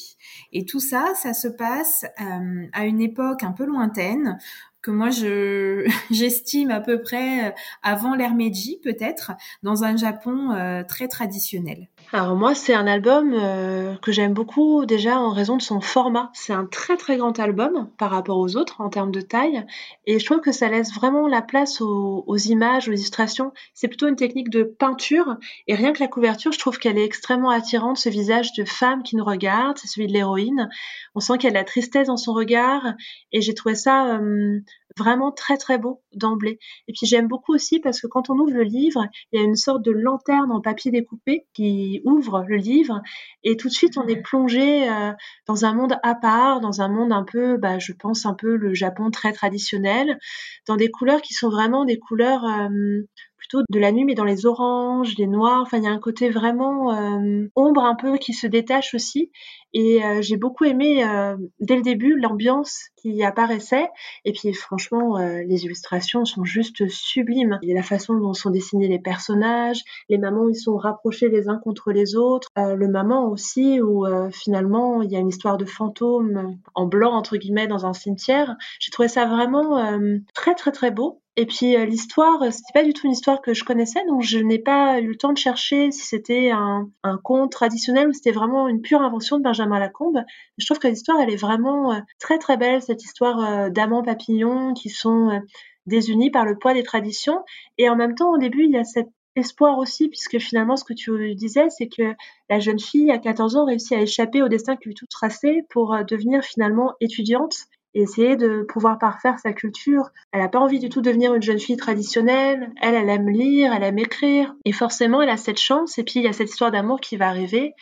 Et 0.52 0.64
tout 0.64 0.80
ça, 0.80 1.12
ça 1.14 1.32
se 1.32 1.48
passe 1.48 2.04
euh, 2.20 2.66
à 2.72 2.86
une 2.86 3.00
époque 3.00 3.42
un 3.42 3.52
peu 3.52 3.64
lointaine 3.64 4.38
que 4.82 4.90
moi 4.92 5.10
je 5.10 5.84
j'estime 6.10 6.70
à 6.70 6.80
peu 6.80 7.00
près 7.00 7.54
avant 7.82 8.14
l'ère 8.14 8.34
Meiji 8.34 8.78
peut-être 8.82 9.32
dans 9.62 9.82
un 9.82 9.96
Japon 9.96 10.84
très 10.88 11.08
traditionnel. 11.08 11.88
Alors 12.12 12.36
moi, 12.36 12.54
c'est 12.54 12.72
un 12.72 12.86
album 12.86 13.34
euh, 13.34 13.96
que 13.96 14.12
j'aime 14.12 14.32
beaucoup 14.32 14.86
déjà 14.86 15.18
en 15.18 15.30
raison 15.30 15.56
de 15.56 15.62
son 15.62 15.80
format. 15.80 16.30
C'est 16.34 16.52
un 16.52 16.64
très 16.64 16.96
très 16.96 17.16
grand 17.16 17.38
album 17.40 17.90
par 17.98 18.10
rapport 18.10 18.38
aux 18.38 18.56
autres 18.56 18.80
en 18.80 18.88
termes 18.90 19.10
de 19.10 19.20
taille 19.20 19.66
et 20.06 20.20
je 20.20 20.24
trouve 20.24 20.40
que 20.40 20.52
ça 20.52 20.68
laisse 20.68 20.94
vraiment 20.94 21.26
la 21.26 21.42
place 21.42 21.80
aux, 21.80 22.36
images, 22.36 22.88
aux 22.88 22.92
illustrations. 22.92 23.52
C'est 23.74 23.88
plutôt 23.88 24.06
une 24.06 24.14
technique 24.14 24.50
de 24.50 24.62
peinture 24.62 25.36
et 25.66 25.74
rien 25.74 25.92
que 25.92 26.00
la 26.00 26.06
couverture, 26.06 26.52
je 26.52 26.60
trouve 26.60 26.78
qu'elle 26.78 26.96
est 26.96 27.04
extrêmement 27.04 27.50
attirante. 27.50 27.96
Ce 27.96 28.08
visage 28.08 28.52
de 28.52 28.64
femme 28.64 29.02
qui 29.02 29.16
nous 29.16 29.24
regarde, 29.24 29.76
c'est 29.76 29.88
celui 29.88 30.06
de 30.06 30.12
l'héroïne. 30.12 30.68
On 31.16 31.20
sent 31.20 31.38
qu'il 31.38 31.44
y 31.44 31.48
a 31.48 31.50
de 31.50 31.56
la 31.56 31.64
tristesse 31.64 32.06
dans 32.06 32.16
son 32.16 32.34
regard 32.34 32.94
et 33.32 33.40
j'ai 33.40 33.54
trouvé 33.54 33.74
ça 33.74 34.14
euh, 34.14 34.60
vraiment 34.98 35.32
très 35.32 35.56
très 35.56 35.78
beau 35.78 36.02
d'emblée. 36.14 36.58
Et 36.88 36.92
puis 36.92 37.06
j'aime 37.06 37.28
beaucoup 37.28 37.54
aussi 37.54 37.80
parce 37.80 38.00
que 38.00 38.06
quand 38.06 38.30
on 38.30 38.38
ouvre 38.38 38.52
le 38.52 38.62
livre, 38.62 39.06
il 39.32 39.40
y 39.40 39.42
a 39.42 39.44
une 39.44 39.56
sorte 39.56 39.82
de 39.82 39.90
lanterne 39.90 40.50
en 40.50 40.60
papier 40.60 40.90
découpé 40.90 41.46
qui 41.54 42.00
ouvre 42.04 42.44
le 42.48 42.56
livre 42.56 43.02
et 43.44 43.56
tout 43.56 43.68
de 43.68 43.72
suite 43.72 43.98
on 43.98 44.06
est 44.06 44.20
plongé 44.20 44.88
euh, 44.88 45.12
dans 45.46 45.64
un 45.64 45.74
monde 45.74 45.96
à 46.02 46.14
part, 46.14 46.60
dans 46.60 46.80
un 46.80 46.88
monde 46.88 47.12
un 47.12 47.24
peu, 47.24 47.56
bah, 47.56 47.78
je 47.78 47.92
pense 47.92 48.26
un 48.26 48.34
peu 48.34 48.56
le 48.56 48.74
Japon 48.74 49.10
très 49.10 49.32
traditionnel, 49.32 50.18
dans 50.66 50.76
des 50.76 50.90
couleurs 50.90 51.22
qui 51.22 51.34
sont 51.34 51.50
vraiment 51.50 51.84
des 51.84 51.98
couleurs 51.98 52.44
euh, 52.44 53.02
plutôt 53.46 53.64
de 53.68 53.78
la 53.78 53.92
nuit, 53.92 54.04
mais 54.04 54.14
dans 54.14 54.24
les 54.24 54.46
oranges, 54.46 55.16
les 55.18 55.26
noirs. 55.26 55.62
Enfin, 55.62 55.78
il 55.78 55.84
y 55.84 55.86
a 55.86 55.90
un 55.90 55.98
côté 55.98 56.30
vraiment 56.30 56.94
euh, 56.94 57.48
ombre 57.54 57.84
un 57.84 57.94
peu 57.94 58.18
qui 58.18 58.32
se 58.32 58.46
détache 58.46 58.94
aussi. 58.94 59.30
Et 59.72 60.02
euh, 60.04 60.22
j'ai 60.22 60.36
beaucoup 60.36 60.64
aimé 60.64 61.04
euh, 61.04 61.36
dès 61.60 61.76
le 61.76 61.82
début 61.82 62.16
l'ambiance 62.16 62.86
qui 62.96 63.22
apparaissait. 63.22 63.88
Et 64.24 64.32
puis 64.32 64.52
franchement, 64.52 65.18
les 65.18 65.64
illustrations 65.64 66.24
sont 66.24 66.44
juste 66.44 66.88
sublimes. 66.88 67.58
Il 67.62 67.68
y 67.68 67.72
a 67.72 67.74
la 67.74 67.82
façon 67.82 68.14
dont 68.14 68.32
sont 68.32 68.50
dessinés 68.50 68.88
les 68.88 68.98
personnages, 68.98 69.82
les 70.08 70.18
mamans 70.18 70.48
ils 70.48 70.56
sont 70.56 70.76
rapprochés 70.76 71.28
les 71.28 71.48
uns 71.48 71.58
contre 71.58 71.92
les 71.92 72.16
autres. 72.16 72.48
le 72.56 72.88
maman 72.88 73.28
aussi 73.28 73.80
où 73.80 74.04
finalement 74.32 75.02
il 75.02 75.10
y 75.10 75.16
a 75.16 75.20
une 75.20 75.28
histoire 75.28 75.56
de 75.56 75.66
fantôme 75.66 76.58
en 76.74 76.86
blanc 76.86 77.12
entre 77.12 77.36
guillemets 77.36 77.68
dans 77.68 77.86
un 77.86 77.92
cimetière. 77.92 78.56
J'ai 78.80 78.90
trouvé 78.90 79.08
ça 79.08 79.26
vraiment 79.26 79.98
très 80.34 80.54
très 80.54 80.72
très 80.72 80.90
beau. 80.90 81.20
Et 81.38 81.44
puis 81.44 81.76
euh, 81.76 81.84
l'histoire, 81.84 82.42
euh, 82.42 82.50
c'était 82.50 82.72
pas 82.72 82.82
du 82.82 82.94
tout 82.94 83.06
une 83.06 83.12
histoire 83.12 83.42
que 83.42 83.52
je 83.52 83.62
connaissais, 83.62 84.04
donc 84.06 84.22
je 84.22 84.38
n'ai 84.38 84.58
pas 84.58 85.00
eu 85.00 85.08
le 85.08 85.16
temps 85.16 85.34
de 85.34 85.38
chercher 85.38 85.90
si 85.90 86.00
c'était 86.00 86.50
un, 86.50 86.88
conte 87.22 87.52
traditionnel 87.52 88.08
ou 88.08 88.12
c'était 88.12 88.32
vraiment 88.32 88.68
une 88.68 88.80
pure 88.80 89.02
invention 89.02 89.36
de 89.36 89.42
Benjamin 89.42 89.78
Lacombe. 89.78 90.24
Je 90.56 90.64
trouve 90.64 90.78
que 90.78 90.88
l'histoire, 90.88 91.20
elle 91.20 91.30
est 91.30 91.36
vraiment 91.36 91.92
euh, 91.92 92.00
très 92.18 92.38
très 92.38 92.56
belle, 92.56 92.80
cette 92.80 93.04
histoire 93.04 93.70
d'amants 93.70 94.02
papillons 94.02 94.72
qui 94.72 94.88
sont 94.88 95.42
désunis 95.84 96.30
par 96.30 96.46
le 96.46 96.58
poids 96.58 96.72
des 96.74 96.82
traditions. 96.82 97.44
Et 97.78 97.90
en 97.90 97.96
même 97.96 98.14
temps, 98.14 98.32
au 98.32 98.38
début, 98.38 98.64
il 98.64 98.72
y 98.72 98.78
a 98.78 98.84
cet 98.84 99.08
espoir 99.36 99.78
aussi, 99.78 100.08
puisque 100.08 100.38
finalement, 100.38 100.76
ce 100.76 100.84
que 100.84 100.94
tu 100.94 101.34
disais, 101.34 101.68
c'est 101.68 101.88
que 101.88 102.14
la 102.48 102.58
jeune 102.58 102.80
fille, 102.80 103.10
à 103.10 103.18
14 103.18 103.56
ans, 103.56 103.66
réussit 103.66 103.92
à 103.92 104.00
échapper 104.00 104.42
au 104.42 104.48
destin 104.48 104.76
qui 104.76 104.88
lui 104.88 104.94
tout 104.94 105.06
tracé 105.06 105.62
pour 105.68 105.94
devenir 106.08 106.42
finalement 106.42 106.94
étudiante 107.00 107.66
essayer 108.02 108.36
de 108.36 108.62
pouvoir 108.62 108.98
parfaire 108.98 109.38
sa 109.38 109.52
culture. 109.52 110.10
Elle 110.32 110.40
n'a 110.40 110.48
pas 110.48 110.58
envie 110.58 110.78
du 110.78 110.88
tout 110.88 111.00
de 111.00 111.06
devenir 111.06 111.34
une 111.34 111.42
jeune 111.42 111.58
fille 111.58 111.76
traditionnelle. 111.76 112.70
Elle, 112.80 112.94
elle 112.94 113.08
aime 113.08 113.28
lire, 113.28 113.72
elle 113.72 113.82
aime 113.82 113.98
écrire. 113.98 114.54
Et 114.64 114.72
forcément, 114.72 115.22
elle 115.22 115.30
a 115.30 115.36
cette 115.36 115.58
chance. 115.58 115.98
Et 115.98 116.04
puis, 116.04 116.14
il 116.16 116.22
y 116.22 116.28
a 116.28 116.32
cette 116.32 116.50
histoire 116.50 116.70
d'amour 116.70 117.00
qui 117.00 117.16
va 117.16 117.28
arriver. 117.28 117.74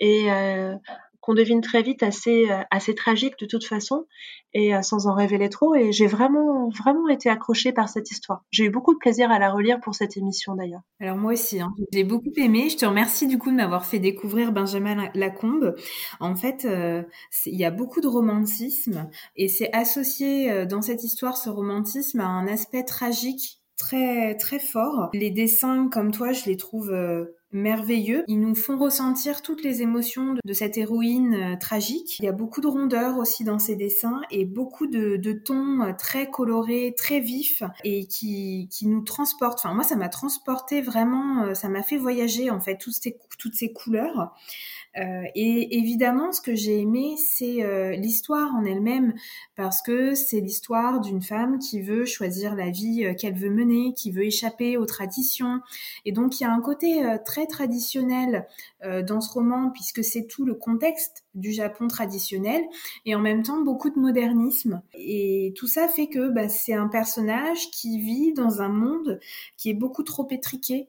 Et 0.00 0.30
euh, 0.30 0.74
qu'on 1.28 1.34
devine 1.34 1.60
très 1.60 1.82
vite 1.82 2.02
assez, 2.02 2.50
euh, 2.50 2.62
assez 2.70 2.94
tragique 2.94 3.38
de 3.38 3.44
toute 3.44 3.66
façon, 3.66 4.06
et 4.54 4.74
euh, 4.74 4.80
sans 4.80 5.06
en 5.08 5.14
révéler 5.14 5.50
trop. 5.50 5.74
Et 5.74 5.92
j'ai 5.92 6.06
vraiment, 6.06 6.70
vraiment 6.70 7.06
été 7.06 7.28
accrochée 7.28 7.70
par 7.70 7.90
cette 7.90 8.10
histoire. 8.10 8.44
J'ai 8.50 8.64
eu 8.64 8.70
beaucoup 8.70 8.94
de 8.94 8.98
plaisir 8.98 9.30
à 9.30 9.38
la 9.38 9.50
relire 9.50 9.78
pour 9.78 9.94
cette 9.94 10.16
émission 10.16 10.54
d'ailleurs. 10.54 10.80
Alors 11.00 11.18
moi 11.18 11.34
aussi, 11.34 11.60
hein. 11.60 11.74
j'ai 11.92 12.02
beaucoup 12.02 12.32
aimé. 12.36 12.70
Je 12.70 12.78
te 12.78 12.86
remercie 12.86 13.26
du 13.26 13.36
coup 13.36 13.50
de 13.50 13.56
m'avoir 13.56 13.84
fait 13.84 13.98
découvrir 13.98 14.52
Benjamin 14.52 15.10
Lacombe. 15.12 15.76
En 16.18 16.34
fait, 16.34 16.64
euh, 16.64 17.02
il 17.44 17.56
y 17.56 17.66
a 17.66 17.70
beaucoup 17.70 18.00
de 18.00 18.08
romantisme, 18.08 19.10
et 19.36 19.48
c'est 19.48 19.70
associé 19.74 20.64
dans 20.64 20.80
cette 20.80 21.04
histoire, 21.04 21.36
ce 21.36 21.50
romantisme, 21.50 22.20
à 22.20 22.26
un 22.26 22.46
aspect 22.48 22.84
tragique 22.84 23.57
très 23.78 24.36
très 24.36 24.58
fort. 24.58 25.08
Les 25.14 25.30
dessins, 25.30 25.88
comme 25.90 26.10
toi, 26.10 26.32
je 26.32 26.44
les 26.46 26.56
trouve 26.56 26.92
merveilleux. 27.52 28.24
Ils 28.28 28.40
nous 28.40 28.54
font 28.54 28.78
ressentir 28.78 29.42
toutes 29.42 29.62
les 29.62 29.80
émotions 29.82 30.34
de, 30.44 30.52
cette 30.52 30.76
héroïne 30.76 31.34
euh, 31.34 31.56
tragique. 31.56 32.18
Il 32.18 32.24
y 32.24 32.28
a 32.28 32.32
beaucoup 32.32 32.60
de 32.60 32.66
rondeur 32.66 33.16
aussi 33.16 33.44
dans 33.44 33.58
ces 33.58 33.76
dessins 33.76 34.20
et 34.30 34.44
beaucoup 34.44 34.86
de, 34.86 35.32
tons 35.32 35.82
euh, 35.82 35.92
très 35.96 36.28
colorés, 36.30 36.94
très 36.96 37.20
vifs 37.20 37.62
et 37.84 38.06
qui, 38.06 38.68
qui 38.70 38.86
nous 38.86 39.02
transportent. 39.02 39.60
Enfin, 39.60 39.74
moi, 39.74 39.84
ça 39.84 39.96
m'a 39.96 40.08
transporté 40.08 40.82
vraiment, 40.82 41.44
euh, 41.44 41.54
ça 41.54 41.68
m'a 41.68 41.82
fait 41.82 41.96
voyager 41.96 42.50
en 42.50 42.60
fait 42.60 42.76
toutes 42.76 42.94
ces, 42.94 43.16
toutes 43.38 43.54
ces 43.54 43.72
couleurs. 43.72 44.34
Euh, 44.98 45.22
et 45.34 45.78
évidemment, 45.78 46.32
ce 46.32 46.40
que 46.40 46.54
j'ai 46.54 46.80
aimé, 46.80 47.14
c'est 47.16 47.62
euh, 47.62 47.92
l'histoire 47.92 48.54
en 48.54 48.64
elle-même, 48.64 49.14
parce 49.54 49.82
que 49.82 50.14
c'est 50.14 50.40
l'histoire 50.40 51.00
d'une 51.00 51.22
femme 51.22 51.58
qui 51.58 51.80
veut 51.80 52.04
choisir 52.04 52.54
la 52.54 52.70
vie 52.70 53.04
euh, 53.04 53.14
qu'elle 53.14 53.34
veut 53.34 53.50
mener, 53.50 53.94
qui 53.94 54.10
veut 54.10 54.24
échapper 54.24 54.76
aux 54.76 54.86
traditions. 54.86 55.60
Et 56.04 56.12
donc, 56.12 56.40
il 56.40 56.44
y 56.44 56.46
a 56.46 56.52
un 56.52 56.60
côté 56.60 57.02
très 57.24 57.46
traditionnel 57.46 58.46
dans 58.82 59.20
ce 59.20 59.32
roman, 59.32 59.70
puisque 59.70 60.04
c'est 60.04 60.26
tout 60.26 60.44
le 60.44 60.54
contexte 60.54 61.24
du 61.34 61.52
Japon 61.52 61.88
traditionnel, 61.88 62.62
et 63.04 63.14
en 63.14 63.20
même 63.20 63.42
temps 63.42 63.60
beaucoup 63.62 63.90
de 63.90 63.98
modernisme. 63.98 64.82
Et 64.94 65.52
tout 65.56 65.66
ça 65.66 65.88
fait 65.88 66.06
que 66.06 66.28
bah, 66.28 66.48
c'est 66.48 66.74
un 66.74 66.88
personnage 66.88 67.70
qui 67.70 68.00
vit 68.00 68.32
dans 68.34 68.62
un 68.62 68.68
monde 68.68 69.18
qui 69.56 69.70
est 69.70 69.74
beaucoup 69.74 70.02
trop 70.02 70.26
étriqué 70.30 70.88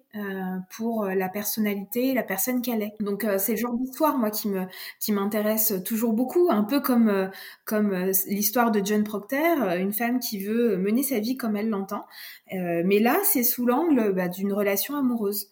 pour 0.76 1.06
la 1.06 1.30
personnalité, 1.30 2.14
la 2.14 2.24
personne 2.24 2.62
qu'elle 2.62 2.84
est. 2.84 2.96
Donc, 3.00 3.26
c'est 3.38 3.54
le 3.54 3.58
genre 3.58 3.76
moi, 4.08 4.32
qui 4.32 4.48
me 4.48 4.66
qui 5.00 5.12
m'intéresse 5.12 5.74
toujours 5.86 6.14
beaucoup, 6.14 6.50
un 6.50 6.64
peu 6.64 6.80
comme 6.80 7.10
euh, 7.10 7.28
comme 7.66 7.94
euh, 7.94 8.12
l'histoire 8.28 8.72
de 8.72 8.82
John 8.84 9.04
Procter, 9.04 9.62
euh, 9.62 9.80
une 9.80 9.94
femme 9.94 10.20
qui 10.20 10.44
veut 10.44 10.78
mener 10.78 11.04
sa 11.04 11.20
vie 11.20 11.38
comme 11.38 11.56
elle 11.56 11.70
l'entend. 11.70 12.06
mais 12.52 13.00
là, 13.00 13.18
c'est 13.24 13.44
sous 13.44 13.66
l'angle 13.66 14.14
bah, 14.14 14.28
d'une 14.28 14.54
relation 14.54 14.96
amoureuse. 14.96 15.50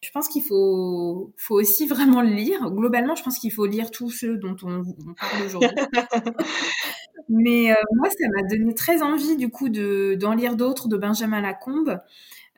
Je 0.00 0.10
pense 0.12 0.28
qu'il 0.28 0.42
faut, 0.42 1.32
faut 1.36 1.56
aussi 1.56 1.86
vraiment 1.94 2.22
le 2.22 2.30
lire. 2.30 2.70
Globalement, 2.70 3.14
je 3.14 3.22
pense 3.22 3.38
qu'il 3.38 3.52
faut 3.52 3.66
lire 3.66 3.90
tous 3.90 4.10
ceux 4.10 4.36
dont 4.36 4.56
on, 4.62 4.82
parle 5.14 5.44
aujourd'hui. 5.44 5.70
Mais 7.30 7.74
moi, 7.94 8.08
ça 8.08 8.26
m'a 8.34 8.48
donné 8.48 8.74
très 8.74 9.02
envie, 9.02 9.36
du 9.36 9.50
coup, 9.50 9.68
de, 9.68 10.16
d'en 10.18 10.32
lire 10.32 10.56
d'autres 10.56 10.88
de 10.88 10.96
Benjamin 10.96 11.42
Lacombe. 11.42 11.98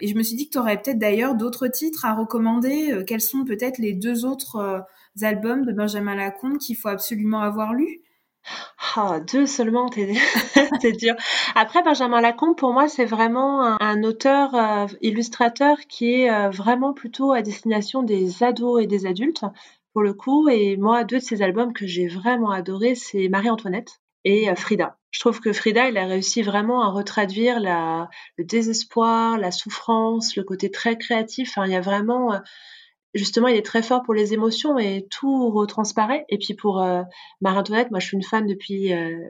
Et 0.00 0.06
je 0.06 0.14
me 0.14 0.22
suis 0.22 0.36
dit 0.36 0.46
que 0.46 0.52
tu 0.52 0.58
aurais 0.58 0.80
peut-être 0.80 0.98
d'ailleurs 0.98 1.34
d'autres 1.34 1.66
titres 1.66 2.04
à 2.04 2.14
recommander. 2.14 3.02
Quels 3.04 3.20
sont 3.20 3.44
peut-être 3.44 3.78
les 3.78 3.94
deux 3.94 4.24
autres 4.24 4.84
albums 5.22 5.64
de 5.64 5.72
Benjamin 5.72 6.14
Lacombe 6.14 6.58
qu'il 6.58 6.76
faut 6.76 6.88
absolument 6.88 7.40
avoir 7.40 7.74
lu 7.74 8.00
ah, 8.96 9.20
deux 9.20 9.46
seulement, 9.46 9.88
c'est 10.80 10.92
dur. 10.98 11.14
Après, 11.54 11.82
Benjamin 11.82 12.20
Lacombe, 12.20 12.56
pour 12.56 12.72
moi, 12.72 12.88
c'est 12.88 13.04
vraiment 13.04 13.80
un, 13.80 14.02
auteur 14.02 14.54
euh, 14.54 14.86
illustrateur 15.00 15.78
qui 15.88 16.14
est 16.14 16.30
euh, 16.30 16.50
vraiment 16.50 16.92
plutôt 16.92 17.32
à 17.32 17.42
destination 17.42 18.02
des 18.02 18.42
ados 18.42 18.82
et 18.82 18.86
des 18.86 19.06
adultes, 19.06 19.44
pour 19.92 20.02
le 20.02 20.14
coup. 20.14 20.48
Et 20.48 20.76
moi, 20.76 21.04
deux 21.04 21.18
de 21.18 21.22
ses 21.22 21.42
albums 21.42 21.72
que 21.72 21.86
j'ai 21.86 22.08
vraiment 22.08 22.50
adoré, 22.50 22.94
c'est 22.94 23.28
Marie-Antoinette 23.28 24.00
et 24.24 24.50
euh, 24.50 24.54
Frida. 24.56 24.96
Je 25.12 25.20
trouve 25.20 25.40
que 25.40 25.52
Frida, 25.52 25.88
il 25.88 25.98
a 25.98 26.06
réussi 26.06 26.42
vraiment 26.42 26.82
à 26.82 26.88
retraduire 26.90 27.60
le 27.60 28.44
désespoir, 28.44 29.38
la 29.38 29.50
souffrance, 29.50 30.36
le 30.36 30.44
côté 30.44 30.70
très 30.70 30.96
créatif. 30.96 31.50
Enfin, 31.50 31.66
il 31.66 31.72
y 31.72 31.76
a 31.76 31.80
vraiment 31.80 32.40
justement, 33.14 33.48
il 33.48 33.56
est 33.56 33.64
très 33.64 33.82
fort 33.82 34.02
pour 34.02 34.14
les 34.14 34.32
émotions 34.34 34.78
et 34.78 35.06
tout 35.10 35.50
retransparaît. 35.50 36.24
Et 36.28 36.38
puis 36.38 36.54
pour 36.54 36.82
euh, 36.82 37.02
Marie-Antoinette, 37.40 37.90
moi 37.90 38.00
je 38.00 38.06
suis 38.06 38.16
une 38.16 38.22
fan 38.22 38.46
depuis 38.46 38.92
euh, 38.92 39.28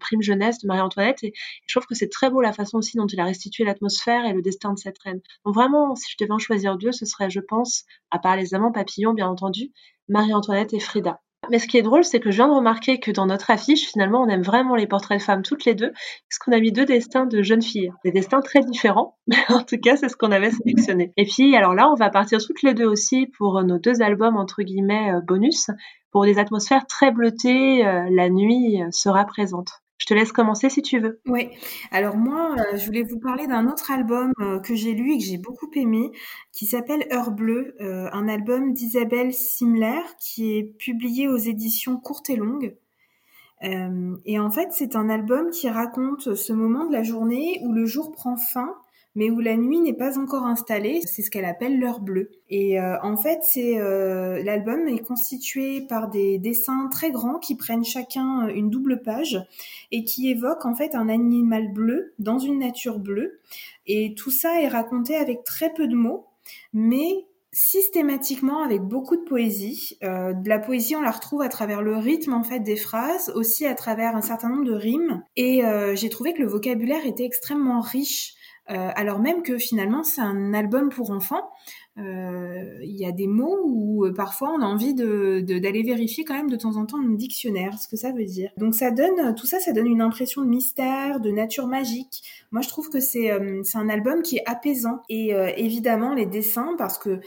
prime 0.00 0.22
jeunesse 0.22 0.58
de 0.58 0.66
Marie-Antoinette 0.66 1.22
et, 1.24 1.32
je 1.66 1.74
trouve 1.74 1.86
que 1.86 1.94
c'est 1.94 2.08
très 2.08 2.30
beau 2.30 2.40
la 2.40 2.52
façon 2.52 2.78
aussi 2.78 2.96
dont 2.96 3.06
il 3.06 3.20
a 3.20 3.24
restitué 3.24 3.64
l'atmosphère 3.64 4.24
et 4.24 4.32
le 4.32 4.42
destin 4.42 4.72
de 4.72 4.78
cette 4.78 4.98
reine. 4.98 5.20
Donc 5.44 5.54
vraiment, 5.54 5.94
si 5.94 6.10
je 6.10 6.16
devais 6.22 6.32
en 6.32 6.38
choisir 6.38 6.76
deux, 6.76 6.92
ce 6.92 7.06
serait, 7.06 7.30
je 7.30 7.40
pense, 7.40 7.84
à 8.10 8.18
part 8.18 8.36
les 8.36 8.54
amants 8.54 8.72
papillons, 8.72 9.14
bien 9.14 9.28
entendu, 9.28 9.72
Marie-Antoinette 10.08 10.74
et 10.74 10.80
Frida. 10.80 11.20
Mais 11.50 11.58
ce 11.58 11.66
qui 11.66 11.76
est 11.76 11.82
drôle, 11.82 12.04
c'est 12.04 12.20
que 12.20 12.30
je 12.30 12.36
viens 12.36 12.48
de 12.48 12.54
remarquer 12.54 13.00
que 13.00 13.10
dans 13.10 13.26
notre 13.26 13.50
affiche, 13.50 13.90
finalement, 13.90 14.22
on 14.22 14.28
aime 14.28 14.42
vraiment 14.42 14.76
les 14.76 14.86
portraits 14.86 15.18
de 15.18 15.22
femmes 15.22 15.42
toutes 15.42 15.64
les 15.64 15.74
deux, 15.74 15.92
puisqu'on 16.28 16.52
a 16.52 16.60
mis 16.60 16.70
deux 16.70 16.84
destins 16.84 17.26
de 17.26 17.42
jeunes 17.42 17.62
filles. 17.62 17.92
Des 18.04 18.12
destins 18.12 18.40
très 18.40 18.60
différents, 18.60 19.16
mais 19.26 19.36
en 19.48 19.62
tout 19.62 19.78
cas, 19.78 19.96
c'est 19.96 20.08
ce 20.08 20.16
qu'on 20.16 20.30
avait 20.30 20.52
sélectionné. 20.52 21.12
Et 21.16 21.24
puis, 21.24 21.56
alors 21.56 21.74
là, 21.74 21.90
on 21.90 21.96
va 21.96 22.10
partir 22.10 22.38
toutes 22.38 22.62
les 22.62 22.74
deux 22.74 22.86
aussi 22.86 23.26
pour 23.38 23.62
nos 23.64 23.78
deux 23.78 24.02
albums, 24.02 24.36
entre 24.36 24.62
guillemets, 24.62 25.12
euh, 25.12 25.20
bonus, 25.20 25.70
pour 26.12 26.24
des 26.24 26.38
atmosphères 26.38 26.86
très 26.86 27.10
bleutées. 27.10 27.84
Euh, 27.84 28.08
la 28.10 28.28
nuit 28.28 28.80
euh, 28.80 28.88
sera 28.92 29.24
présente. 29.24 29.81
Je 30.02 30.06
te 30.06 30.14
laisse 30.14 30.32
commencer 30.32 30.68
si 30.68 30.82
tu 30.82 30.98
veux. 30.98 31.20
Oui. 31.26 31.50
Alors 31.92 32.16
moi, 32.16 32.56
euh, 32.58 32.76
je 32.76 32.86
voulais 32.86 33.04
vous 33.04 33.20
parler 33.20 33.46
d'un 33.46 33.68
autre 33.68 33.92
album 33.92 34.32
euh, 34.40 34.58
que 34.58 34.74
j'ai 34.74 34.94
lu 34.94 35.12
et 35.12 35.18
que 35.18 35.22
j'ai 35.22 35.38
beaucoup 35.38 35.70
aimé, 35.76 36.10
qui 36.50 36.66
s'appelle 36.66 37.06
Heure 37.12 37.30
bleue, 37.30 37.76
euh, 37.80 38.08
un 38.12 38.26
album 38.26 38.72
d'Isabelle 38.72 39.32
Simler 39.32 40.00
qui 40.18 40.58
est 40.58 40.64
publié 40.64 41.28
aux 41.28 41.36
éditions 41.36 41.98
Courtes 41.98 42.30
et 42.30 42.36
Longues. 42.36 42.74
et 43.62 44.40
en 44.40 44.50
fait, 44.50 44.70
c'est 44.72 44.96
un 44.96 45.08
album 45.08 45.50
qui 45.50 45.70
raconte 45.70 46.34
ce 46.34 46.52
moment 46.52 46.84
de 46.86 46.92
la 46.92 47.04
journée 47.04 47.60
où 47.62 47.72
le 47.72 47.86
jour 47.86 48.10
prend 48.10 48.36
fin 48.36 48.74
mais 49.14 49.30
où 49.30 49.40
la 49.40 49.56
nuit 49.56 49.80
n'est 49.80 49.92
pas 49.92 50.18
encore 50.18 50.46
installée. 50.46 51.00
C'est 51.04 51.22
ce 51.22 51.30
qu'elle 51.30 51.44
appelle 51.44 51.78
l'heure 51.78 52.00
bleue. 52.00 52.30
Et 52.48 52.80
euh, 52.80 52.96
en 53.02 53.16
fait, 53.16 53.40
c'est 53.42 53.78
euh, 53.78 54.42
l'album 54.42 54.88
est 54.88 55.00
constitué 55.00 55.82
par 55.82 56.08
des 56.08 56.38
dessins 56.38 56.88
très 56.90 57.10
grands 57.10 57.38
qui 57.38 57.56
prennent 57.56 57.84
chacun 57.84 58.48
une 58.48 58.70
double 58.70 59.02
page 59.02 59.44
et 59.90 60.04
qui 60.04 60.30
évoquent 60.30 60.66
en 60.66 60.74
fait 60.74 60.94
un 60.94 61.08
animal 61.08 61.72
bleu 61.72 62.14
dans 62.18 62.38
une 62.38 62.58
nature 62.58 62.98
bleue. 62.98 63.38
Et 63.86 64.14
tout 64.14 64.30
ça 64.30 64.60
est 64.60 64.68
raconté 64.68 65.16
avec 65.16 65.44
très 65.44 65.72
peu 65.72 65.86
de 65.88 65.96
mots, 65.96 66.26
mais 66.72 67.26
systématiquement 67.52 68.62
avec 68.62 68.80
beaucoup 68.80 69.16
de 69.16 69.22
poésie. 69.22 69.98
Euh, 70.02 70.32
la 70.46 70.58
poésie, 70.58 70.96
on 70.96 71.02
la 71.02 71.10
retrouve 71.10 71.42
à 71.42 71.48
travers 71.48 71.82
le 71.82 71.96
rythme 71.96 72.32
en 72.32 72.42
fait 72.42 72.60
des 72.60 72.76
phrases, 72.76 73.30
aussi 73.34 73.66
à 73.66 73.74
travers 73.74 74.16
un 74.16 74.22
certain 74.22 74.48
nombre 74.48 74.64
de 74.64 74.72
rimes. 74.72 75.22
Et 75.36 75.64
euh, 75.64 75.94
j'ai 75.94 76.08
trouvé 76.08 76.32
que 76.32 76.40
le 76.40 76.48
vocabulaire 76.48 77.04
était 77.04 77.24
extrêmement 77.24 77.80
riche, 77.80 78.34
euh, 78.70 78.90
alors 78.94 79.18
même 79.18 79.42
que 79.42 79.58
finalement 79.58 80.04
c'est 80.04 80.20
un 80.20 80.54
album 80.54 80.88
pour 80.88 81.10
enfants. 81.10 81.50
Euh, 81.98 82.78
il 82.82 82.96
y 82.96 83.04
a 83.04 83.12
des 83.12 83.26
mots 83.26 83.60
où 83.64 84.06
euh, 84.06 84.14
parfois 84.14 84.50
on 84.50 84.62
a 84.62 84.64
envie 84.64 84.94
de, 84.94 85.40
d'aller 85.40 85.82
vérifier 85.82 86.24
quand 86.24 86.34
même 86.34 86.48
de 86.48 86.56
temps 86.56 86.76
en 86.76 86.86
temps 86.86 86.98
le 86.98 87.16
dictionnaire, 87.16 87.78
ce 87.78 87.88
que 87.88 87.96
ça 87.96 88.12
veut 88.12 88.24
dire. 88.24 88.50
Donc 88.56 88.74
ça 88.74 88.90
donne 88.90 89.34
tout 89.34 89.46
ça, 89.46 89.58
ça 89.60 89.72
donne 89.72 89.88
une 89.88 90.00
impression 90.00 90.42
de 90.42 90.48
mystère, 90.48 91.20
de 91.20 91.30
nature 91.30 91.66
magique. 91.66 92.22
Moi 92.50 92.62
je 92.62 92.68
trouve 92.68 92.88
que 92.88 93.00
c'est 93.00 93.30
c'est 93.64 93.78
un 93.78 93.88
album 93.88 94.22
qui 94.22 94.36
est 94.36 94.48
apaisant 94.48 95.02
et 95.08 95.32
évidemment 95.56 96.14
les 96.14 96.26
dessins 96.26 96.74
parce 96.78 96.98
que 96.98 97.20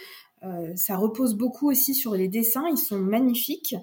ça 0.75 0.97
repose 0.97 1.35
beaucoup 1.35 1.69
aussi 1.69 1.93
sur 1.93 2.13
les 2.13 2.27
dessins, 2.27 2.67
ils 2.69 2.77
sont 2.77 2.99
magnifiques. 2.99 3.75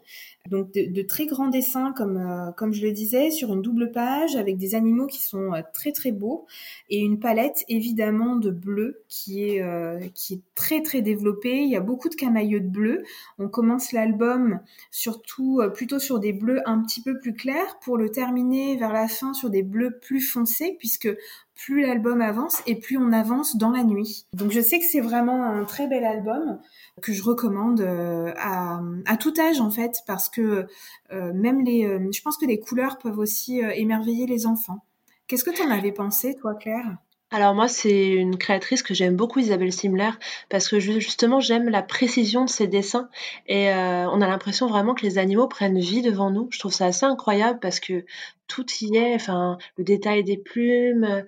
Donc 0.50 0.72
de, 0.72 1.02
très 1.02 1.26
grands 1.26 1.48
dessins, 1.48 1.92
comme, 1.92 2.16
euh, 2.16 2.50
comme 2.52 2.72
je 2.72 2.84
le 2.84 2.92
disais, 2.92 3.30
sur 3.30 3.52
une 3.52 3.62
double 3.62 3.92
page, 3.92 4.34
avec 4.34 4.56
des 4.56 4.74
animaux 4.74 5.06
qui 5.06 5.22
sont 5.22 5.54
euh, 5.54 5.62
très 5.72 5.92
très 5.92 6.10
beaux, 6.10 6.46
et 6.90 6.98
une 6.98 7.20
palette 7.20 7.64
évidemment 7.68 8.34
de 8.34 8.50
bleu 8.50 9.04
qui 9.08 9.44
est, 9.44 9.62
euh, 9.62 10.00
qui 10.14 10.34
est 10.34 10.40
très 10.56 10.82
très 10.82 11.00
développée. 11.00 11.62
Il 11.62 11.70
y 11.70 11.76
a 11.76 11.80
beaucoup 11.80 12.08
de 12.08 12.16
camailleux 12.16 12.60
de 12.60 12.68
bleu. 12.68 13.04
On 13.38 13.48
commence 13.48 13.92
l'album 13.92 14.58
surtout 14.90 15.60
plutôt 15.74 16.00
sur 16.00 16.18
des 16.18 16.32
bleus 16.32 16.60
un 16.68 16.82
petit 16.82 17.02
peu 17.02 17.18
plus 17.20 17.34
clairs 17.34 17.78
pour 17.80 17.96
le 17.96 18.10
terminer 18.10 18.76
vers 18.76 18.92
la 18.92 19.06
fin 19.06 19.34
sur 19.34 19.48
des 19.48 19.62
bleus 19.62 19.98
plus 20.00 20.20
foncés, 20.20 20.76
puisque 20.78 21.08
plus 21.54 21.82
l'album 21.82 22.20
avance 22.20 22.62
et 22.66 22.76
plus 22.76 22.96
on 22.96 23.12
avance 23.12 23.56
dans 23.56 23.70
la 23.70 23.84
nuit. 23.84 24.26
Donc 24.32 24.50
je 24.50 24.60
sais 24.60 24.78
que 24.78 24.84
c'est 24.84 25.00
vraiment 25.00 25.44
un 25.44 25.64
très 25.64 25.86
bel 25.86 26.04
album 26.04 26.58
que 27.00 27.12
je 27.12 27.22
recommande 27.22 27.80
euh, 27.80 28.32
à, 28.36 29.16
tout 29.18 29.34
âge 29.38 29.60
en 29.60 29.70
fait, 29.70 29.98
parce 30.06 30.28
que 30.28 30.66
euh, 31.12 31.32
même 31.34 31.64
les, 31.64 31.84
euh, 31.86 32.10
je 32.12 32.22
pense 32.22 32.36
que 32.36 32.46
les 32.46 32.58
couleurs 32.58 32.98
peuvent 32.98 33.18
aussi 33.18 33.60
émerveiller 33.60 34.26
les 34.26 34.46
enfants. 34.46 34.84
Qu'est-ce 35.26 35.44
que 35.44 35.50
tu 35.50 35.62
en 35.62 35.70
avais 35.70 35.92
pensé, 35.92 36.34
toi, 36.34 36.54
Claire? 36.54 36.96
Alors 37.32 37.54
moi, 37.54 37.68
c'est 37.68 38.10
une 38.10 38.36
créatrice 38.36 38.82
que 38.82 38.94
j'aime 38.94 39.16
beaucoup, 39.16 39.40
Isabelle 39.40 39.72
Simler, 39.72 40.10
parce 40.48 40.68
que 40.68 40.78
justement, 40.78 41.40
j'aime 41.40 41.68
la 41.68 41.82
précision 41.82 42.44
de 42.44 42.50
ses 42.50 42.66
dessins 42.66 43.08
et 43.46 43.68
on 43.70 44.20
a 44.20 44.26
l'impression 44.26 44.66
vraiment 44.66 44.94
que 44.94 45.02
les 45.02 45.18
animaux 45.18 45.48
prennent 45.48 45.78
vie 45.78 46.02
devant 46.02 46.30
nous. 46.30 46.48
Je 46.50 46.58
trouve 46.58 46.72
ça 46.72 46.86
assez 46.86 47.06
incroyable 47.06 47.58
parce 47.60 47.80
que 47.80 48.04
tout 48.48 48.66
y 48.80 48.96
est, 48.96 49.14
enfin, 49.14 49.58
le 49.78 49.84
détail 49.84 50.24
des 50.24 50.36
plumes, 50.36 51.24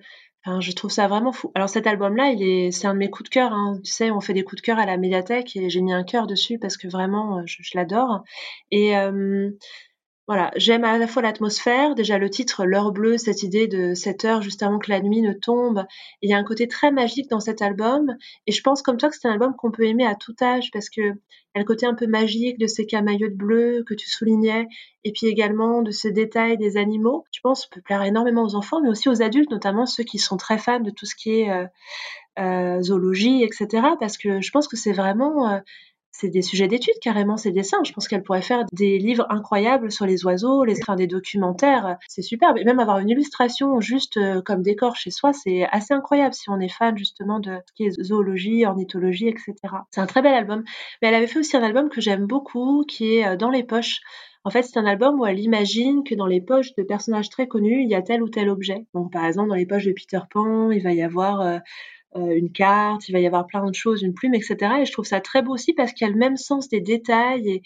je 0.59 0.71
trouve 0.73 0.91
ça 0.91 1.07
vraiment 1.07 1.31
fou. 1.31 1.51
Alors 1.55 1.69
cet 1.69 1.87
album-là, 1.87 2.29
il 2.29 2.43
est, 2.43 2.71
c'est 2.71 2.87
un 2.87 2.93
de 2.93 2.99
mes 2.99 3.09
coups 3.09 3.29
de 3.29 3.33
cœur. 3.33 3.51
Hein. 3.51 3.79
Tu 3.83 3.91
sais, 3.91 4.11
on 4.11 4.21
fait 4.21 4.33
des 4.33 4.43
coups 4.43 4.61
de 4.61 4.65
cœur 4.65 4.77
à 4.77 4.85
la 4.85 4.97
médiathèque 4.97 5.55
et 5.55 5.69
j'ai 5.69 5.81
mis 5.81 5.93
un 5.93 6.03
cœur 6.03 6.27
dessus 6.27 6.59
parce 6.59 6.77
que 6.77 6.87
vraiment, 6.87 7.39
euh, 7.39 7.41
je, 7.45 7.57
l'adore. 7.73 8.23
Et 8.71 8.95
euh, 8.95 9.49
voilà, 10.27 10.51
j'aime 10.55 10.83
à 10.83 10.97
la 10.97 11.07
fois 11.07 11.21
l'atmosphère, 11.21 11.93
déjà 11.93 12.17
le 12.17 12.31
titre 12.31 12.65
L'heure 12.65 12.91
bleue, 12.91 13.17
cette 13.17 13.43
idée 13.43 13.67
de 13.67 13.93
cette 13.93 14.25
heure 14.25 14.41
juste 14.41 14.63
avant 14.63 14.79
que 14.79 14.89
la 14.89 14.99
nuit 14.99 15.21
ne 15.21 15.33
tombe. 15.33 15.85
Il 16.23 16.29
y 16.31 16.33
a 16.33 16.37
un 16.37 16.43
côté 16.43 16.67
très 16.67 16.91
magique 16.91 17.29
dans 17.29 17.39
cet 17.39 17.61
album, 17.61 18.15
et 18.47 18.51
je 18.51 18.61
pense 18.63 18.81
comme 18.81 18.97
toi 18.97 19.09
que 19.09 19.15
c'est 19.15 19.27
un 19.27 19.33
album 19.33 19.55
qu'on 19.55 19.71
peut 19.71 19.83
aimer 19.85 20.05
à 20.07 20.15
tout 20.15 20.35
âge 20.41 20.71
parce 20.71 20.89
que 20.89 21.01
y 21.55 21.57
a 21.57 21.59
le 21.59 21.63
côté 21.63 21.85
un 21.85 21.93
peu 21.93 22.07
magique 22.07 22.57
de 22.57 22.65
ces 22.65 22.87
camailleux 22.87 23.29
de 23.29 23.35
bleu 23.35 23.83
que 23.87 23.93
tu 23.93 24.09
soulignais, 24.09 24.67
et 25.03 25.11
puis 25.11 25.27
également 25.27 25.83
de 25.83 25.91
ce 25.91 26.07
détail 26.07 26.57
des 26.57 26.77
animaux. 26.77 27.23
Je 27.31 27.39
pense 27.41 27.67
peut 27.67 27.81
plaire 27.81 28.01
énormément 28.01 28.43
aux 28.43 28.55
enfants, 28.55 28.81
mais 28.81 28.89
aussi 28.89 29.09
aux 29.09 29.21
adultes, 29.21 29.51
notamment 29.51 29.85
ceux 29.85 30.03
qui 30.03 30.17
sont 30.17 30.37
très 30.37 30.57
fans 30.57 30.79
de 30.79 30.89
tout 30.89 31.05
ce 31.05 31.15
qui 31.15 31.41
est 31.41 31.51
euh, 31.51 31.67
euh, 32.39 32.81
zoologie, 32.81 33.43
etc. 33.43 33.87
Parce 33.99 34.17
que 34.17 34.41
je 34.41 34.51
pense 34.51 34.67
que 34.67 34.75
c'est 34.75 34.91
vraiment 34.91 35.49
euh, 35.49 35.59
c'est 36.17 36.29
des 36.29 36.41
sujets 36.41 36.67
d'études 36.67 36.97
carrément 37.01 37.35
ces 37.35 37.51
dessins. 37.51 37.83
Je 37.83 37.91
pense 37.91 38.07
qu'elle 38.07 38.23
pourrait 38.23 38.41
faire 38.41 38.63
des 38.71 38.97
livres 38.97 39.25
incroyables 39.29 39.91
sur 39.91 40.05
les 40.05 40.25
oiseaux, 40.25 40.63
les 40.63 40.75
faire 40.75 40.95
des 40.95 41.07
documentaires. 41.07 41.97
C'est 42.07 42.21
superbe. 42.21 42.57
Et 42.57 42.63
même 42.63 42.79
avoir 42.79 42.99
une 42.99 43.09
illustration 43.09 43.81
juste 43.81 44.17
euh, 44.17 44.41
comme 44.41 44.61
décor 44.61 44.95
chez 44.95 45.11
soi, 45.11 45.33
c'est 45.33 45.65
assez 45.71 45.93
incroyable 45.93 46.33
si 46.33 46.49
on 46.49 46.59
est 46.59 46.69
fan 46.69 46.97
justement 46.97 47.39
de 47.39 47.57
ce 47.67 47.73
qui 47.73 47.83
est 47.83 48.01
zoologie, 48.01 48.65
ornithologie, 48.65 49.27
etc. 49.27 49.53
C'est 49.91 50.01
un 50.01 50.05
très 50.05 50.21
bel 50.21 50.33
album. 50.33 50.63
Mais 51.01 51.09
elle 51.09 51.15
avait 51.15 51.27
fait 51.27 51.39
aussi 51.39 51.57
un 51.57 51.63
album 51.63 51.89
que 51.89 51.99
j'aime 51.99 52.25
beaucoup, 52.25 52.85
qui 52.87 53.17
est 53.17 53.27
euh, 53.27 53.35
Dans 53.35 53.49
les 53.49 53.63
poches. 53.63 53.99
En 54.45 54.51
fait, 54.51 54.61
c'est 54.61 54.77
un 54.77 54.85
album 54.85 55.19
où 55.19 55.25
elle 55.25 55.39
imagine 55.39 56.03
que 56.03 56.13
dans 56.13 56.27
les 56.27 56.39
poches 56.39 56.75
de 56.75 56.83
personnages 56.83 57.29
très 57.29 57.47
connus, 57.47 57.81
il 57.81 57.89
y 57.89 57.95
a 57.95 58.03
tel 58.03 58.21
ou 58.21 58.29
tel 58.29 58.49
objet. 58.49 58.85
Donc, 58.93 59.11
par 59.11 59.25
exemple, 59.25 59.49
dans 59.49 59.55
les 59.55 59.65
poches 59.65 59.85
de 59.85 59.91
Peter 59.91 60.19
Pan, 60.29 60.69
il 60.69 60.83
va 60.83 60.93
y 60.93 61.01
avoir 61.01 61.41
euh, 61.41 61.57
une 62.15 62.51
carte, 62.51 63.07
il 63.09 63.11
va 63.11 63.19
y 63.19 63.27
avoir 63.27 63.45
plein 63.47 63.65
de 63.65 63.75
choses, 63.75 64.01
une 64.01 64.13
plume, 64.13 64.33
etc. 64.35 64.55
Et 64.81 64.85
je 64.85 64.91
trouve 64.91 65.05
ça 65.05 65.21
très 65.21 65.41
beau 65.41 65.53
aussi 65.53 65.73
parce 65.73 65.91
qu'il 65.93 66.07
y 66.07 66.09
a 66.09 66.13
le 66.13 66.19
même 66.19 66.37
sens 66.37 66.69
des 66.69 66.81
détails 66.81 67.49
et, 67.49 67.61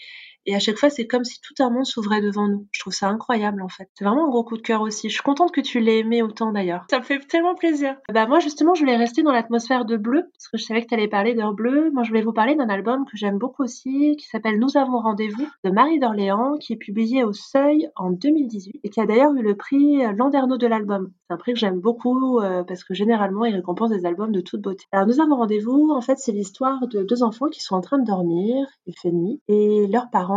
et 0.46 0.54
à 0.54 0.58
chaque 0.58 0.76
fois, 0.76 0.90
c'est 0.90 1.06
comme 1.06 1.24
si 1.24 1.40
tout 1.40 1.62
un 1.62 1.70
monde 1.70 1.84
s'ouvrait 1.84 2.20
devant 2.20 2.48
nous. 2.48 2.66
Je 2.72 2.80
trouve 2.80 2.92
ça 2.92 3.08
incroyable, 3.08 3.62
en 3.62 3.68
fait. 3.68 3.88
C'est 3.94 4.04
vraiment 4.04 4.26
un 4.26 4.30
gros 4.30 4.44
coup 4.44 4.56
de 4.56 4.62
cœur 4.62 4.80
aussi. 4.80 5.08
Je 5.08 5.14
suis 5.14 5.22
contente 5.22 5.52
que 5.52 5.60
tu 5.60 5.80
l'aies 5.80 5.98
aimé 5.98 6.22
autant, 6.22 6.52
d'ailleurs. 6.52 6.84
Ça 6.90 6.98
me 6.98 7.04
fait 7.04 7.18
tellement 7.20 7.54
plaisir. 7.54 7.96
Bah, 8.12 8.26
moi, 8.26 8.40
justement, 8.40 8.74
je 8.74 8.80
voulais 8.80 8.96
rester 8.96 9.22
dans 9.22 9.32
l'atmosphère 9.32 9.84
de 9.84 9.96
bleu, 9.96 10.22
parce 10.32 10.48
que 10.48 10.58
je 10.58 10.64
savais 10.64 10.82
que 10.82 10.88
tu 10.88 10.94
allais 10.94 11.08
parler 11.08 11.34
d'heure 11.34 11.52
bleue. 11.52 11.90
Moi, 11.92 12.04
je 12.04 12.08
voulais 12.08 12.22
vous 12.22 12.32
parler 12.32 12.54
d'un 12.54 12.68
album 12.68 13.04
que 13.04 13.16
j'aime 13.16 13.38
beaucoup 13.38 13.64
aussi, 13.64 14.16
qui 14.16 14.26
s'appelle 14.26 14.58
Nous 14.58 14.76
avons 14.76 15.00
rendez-vous, 15.00 15.46
de 15.64 15.70
Marie 15.70 15.98
d'Orléans, 15.98 16.56
qui 16.58 16.72
est 16.72 16.76
publié 16.76 17.22
au 17.24 17.32
Seuil 17.32 17.88
en 17.96 18.10
2018, 18.10 18.80
et 18.82 18.88
qui 18.88 19.00
a 19.00 19.06
d'ailleurs 19.06 19.34
eu 19.34 19.42
le 19.42 19.56
prix 19.56 20.02
Landerneau 20.16 20.56
de 20.56 20.66
l'album. 20.66 21.12
C'est 21.28 21.34
un 21.34 21.36
prix 21.36 21.52
que 21.52 21.58
j'aime 21.58 21.80
beaucoup, 21.80 22.40
euh, 22.40 22.64
parce 22.64 22.82
que 22.82 22.94
généralement, 22.94 23.44
il 23.44 23.54
récompense 23.54 23.90
des 23.90 24.06
albums 24.06 24.32
de 24.32 24.40
toute 24.40 24.62
beauté. 24.62 24.84
Alors, 24.92 25.06
Nous 25.06 25.20
avons 25.20 25.36
rendez-vous, 25.36 25.90
en 25.90 26.00
fait, 26.00 26.18
c'est 26.18 26.32
l'histoire 26.32 26.86
de 26.88 27.02
deux 27.02 27.22
enfants 27.22 27.48
qui 27.48 27.60
sont 27.60 27.74
en 27.74 27.80
train 27.80 27.98
de 27.98 28.06
dormir, 28.06 28.66
il 28.86 28.94
fait 29.00 29.12
nuit, 29.12 29.40
et 29.48 29.86
leurs 29.86 30.10
parents 30.10 30.29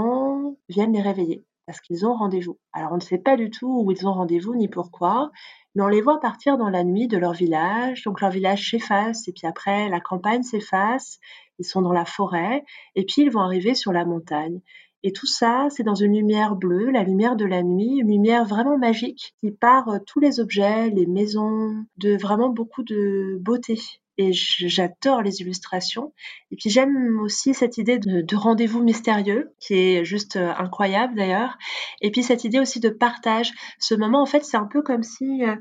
viennent 0.70 0.94
les 0.94 1.02
réveiller 1.02 1.46
parce 1.66 1.80
qu'ils 1.80 2.06
ont 2.06 2.14
rendez-vous. 2.14 2.58
Alors 2.74 2.92
on 2.92 2.96
ne 2.96 3.02
sait 3.02 3.18
pas 3.18 3.38
du 3.38 3.50
tout 3.50 3.84
où 3.86 3.92
ils 3.92 4.08
ont 4.08 4.14
rendez-vous 4.14 4.56
ni 4.56 4.68
pourquoi, 4.68 5.32
mais 5.76 5.84
on 5.84 5.88
les 5.88 6.02
voit 6.02 6.20
partir 6.20 6.58
dans 6.58 6.70
la 6.70 6.84
nuit 6.84 7.08
de 7.08 7.18
leur 7.18 7.34
village. 7.34 8.04
Donc 8.04 8.22
leur 8.22 8.32
village 8.32 8.70
s'efface 8.70 9.28
et 9.28 9.34
puis 9.34 9.48
après 9.48 9.90
la 9.90 10.00
campagne 10.00 10.44
s'efface, 10.44 11.20
ils 11.60 11.66
sont 11.66 11.82
dans 11.82 11.94
la 11.94 12.06
forêt 12.06 12.64
et 12.96 13.06
puis 13.06 13.24
ils 13.24 13.32
vont 13.32 13.42
arriver 13.42 13.76
sur 13.76 13.94
la 13.94 14.06
montagne. 14.06 14.60
Et 15.06 15.12
tout 15.12 15.26
ça, 15.26 15.68
c'est 15.70 15.84
dans 15.84 15.96
une 15.96 16.14
lumière 16.14 16.56
bleue, 16.56 16.90
la 16.90 17.04
lumière 17.04 17.36
de 17.36 17.44
la 17.44 17.62
nuit, 17.62 17.98
une 18.00 18.08
lumière 18.08 18.46
vraiment 18.46 18.78
magique 18.78 19.36
qui 19.42 19.52
part 19.52 19.90
euh, 19.90 20.00
tous 20.08 20.22
les 20.22 20.40
objets, 20.40 20.90
les 20.90 21.06
maisons, 21.06 21.76
de 21.98 22.16
vraiment 22.16 22.50
beaucoup 22.50 22.84
de 22.84 23.38
beauté 23.42 23.78
et 24.18 24.32
j'adore 24.34 25.22
les 25.22 25.42
illustrations. 25.42 26.14
Et 26.52 26.56
puis 26.56 26.70
j'aime 26.70 27.20
aussi 27.20 27.54
cette 27.54 27.78
idée 27.78 28.00
de, 28.00 28.36
rendez-vous 28.36 28.84
mystérieux, 28.84 29.54
qui 29.60 29.76
est 29.76 30.06
juste 30.06 30.36
euh, 30.36 30.54
incroyable 30.58 31.16
d'ailleurs. 31.16 31.58
Et 32.02 32.12
puis 32.12 32.24
cette 32.24 32.44
idée 32.44 32.60
aussi 32.60 32.80
de 32.80 32.90
partage. 32.90 33.52
Ce 33.80 33.96
moment, 33.96 34.22
en 34.22 34.26
fait, 34.26 34.44
c'est 34.44 34.58
un 34.58 34.68
peu 34.68 34.82
comme 34.82 35.04
si 35.04 35.44
euh, 35.44 35.56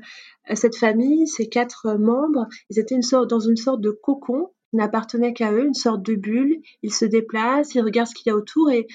cette 0.53 0.75
famille, 0.75 1.27
ces 1.27 1.49
quatre 1.49 1.95
membres, 1.95 2.47
ils 2.69 2.79
étaient 2.79 2.99
dans 3.29 3.39
une 3.39 3.57
sorte 3.57 3.81
de 3.81 3.91
cocon 3.91 4.51
n'appartenait 4.73 5.33
qu'à 5.33 5.51
eux, 5.51 5.65
une 5.65 5.73
sorte 5.73 6.01
de 6.01 6.15
bulle. 6.15 6.59
Ils 6.81 6.93
se 6.93 7.05
déplacent, 7.05 7.75
ils 7.75 7.81
regardent 7.81 8.07
ce 8.07 8.15
qu'il 8.15 8.31
y 8.31 8.33
a 8.33 8.35
autour 8.35 8.71
et, 8.71 8.87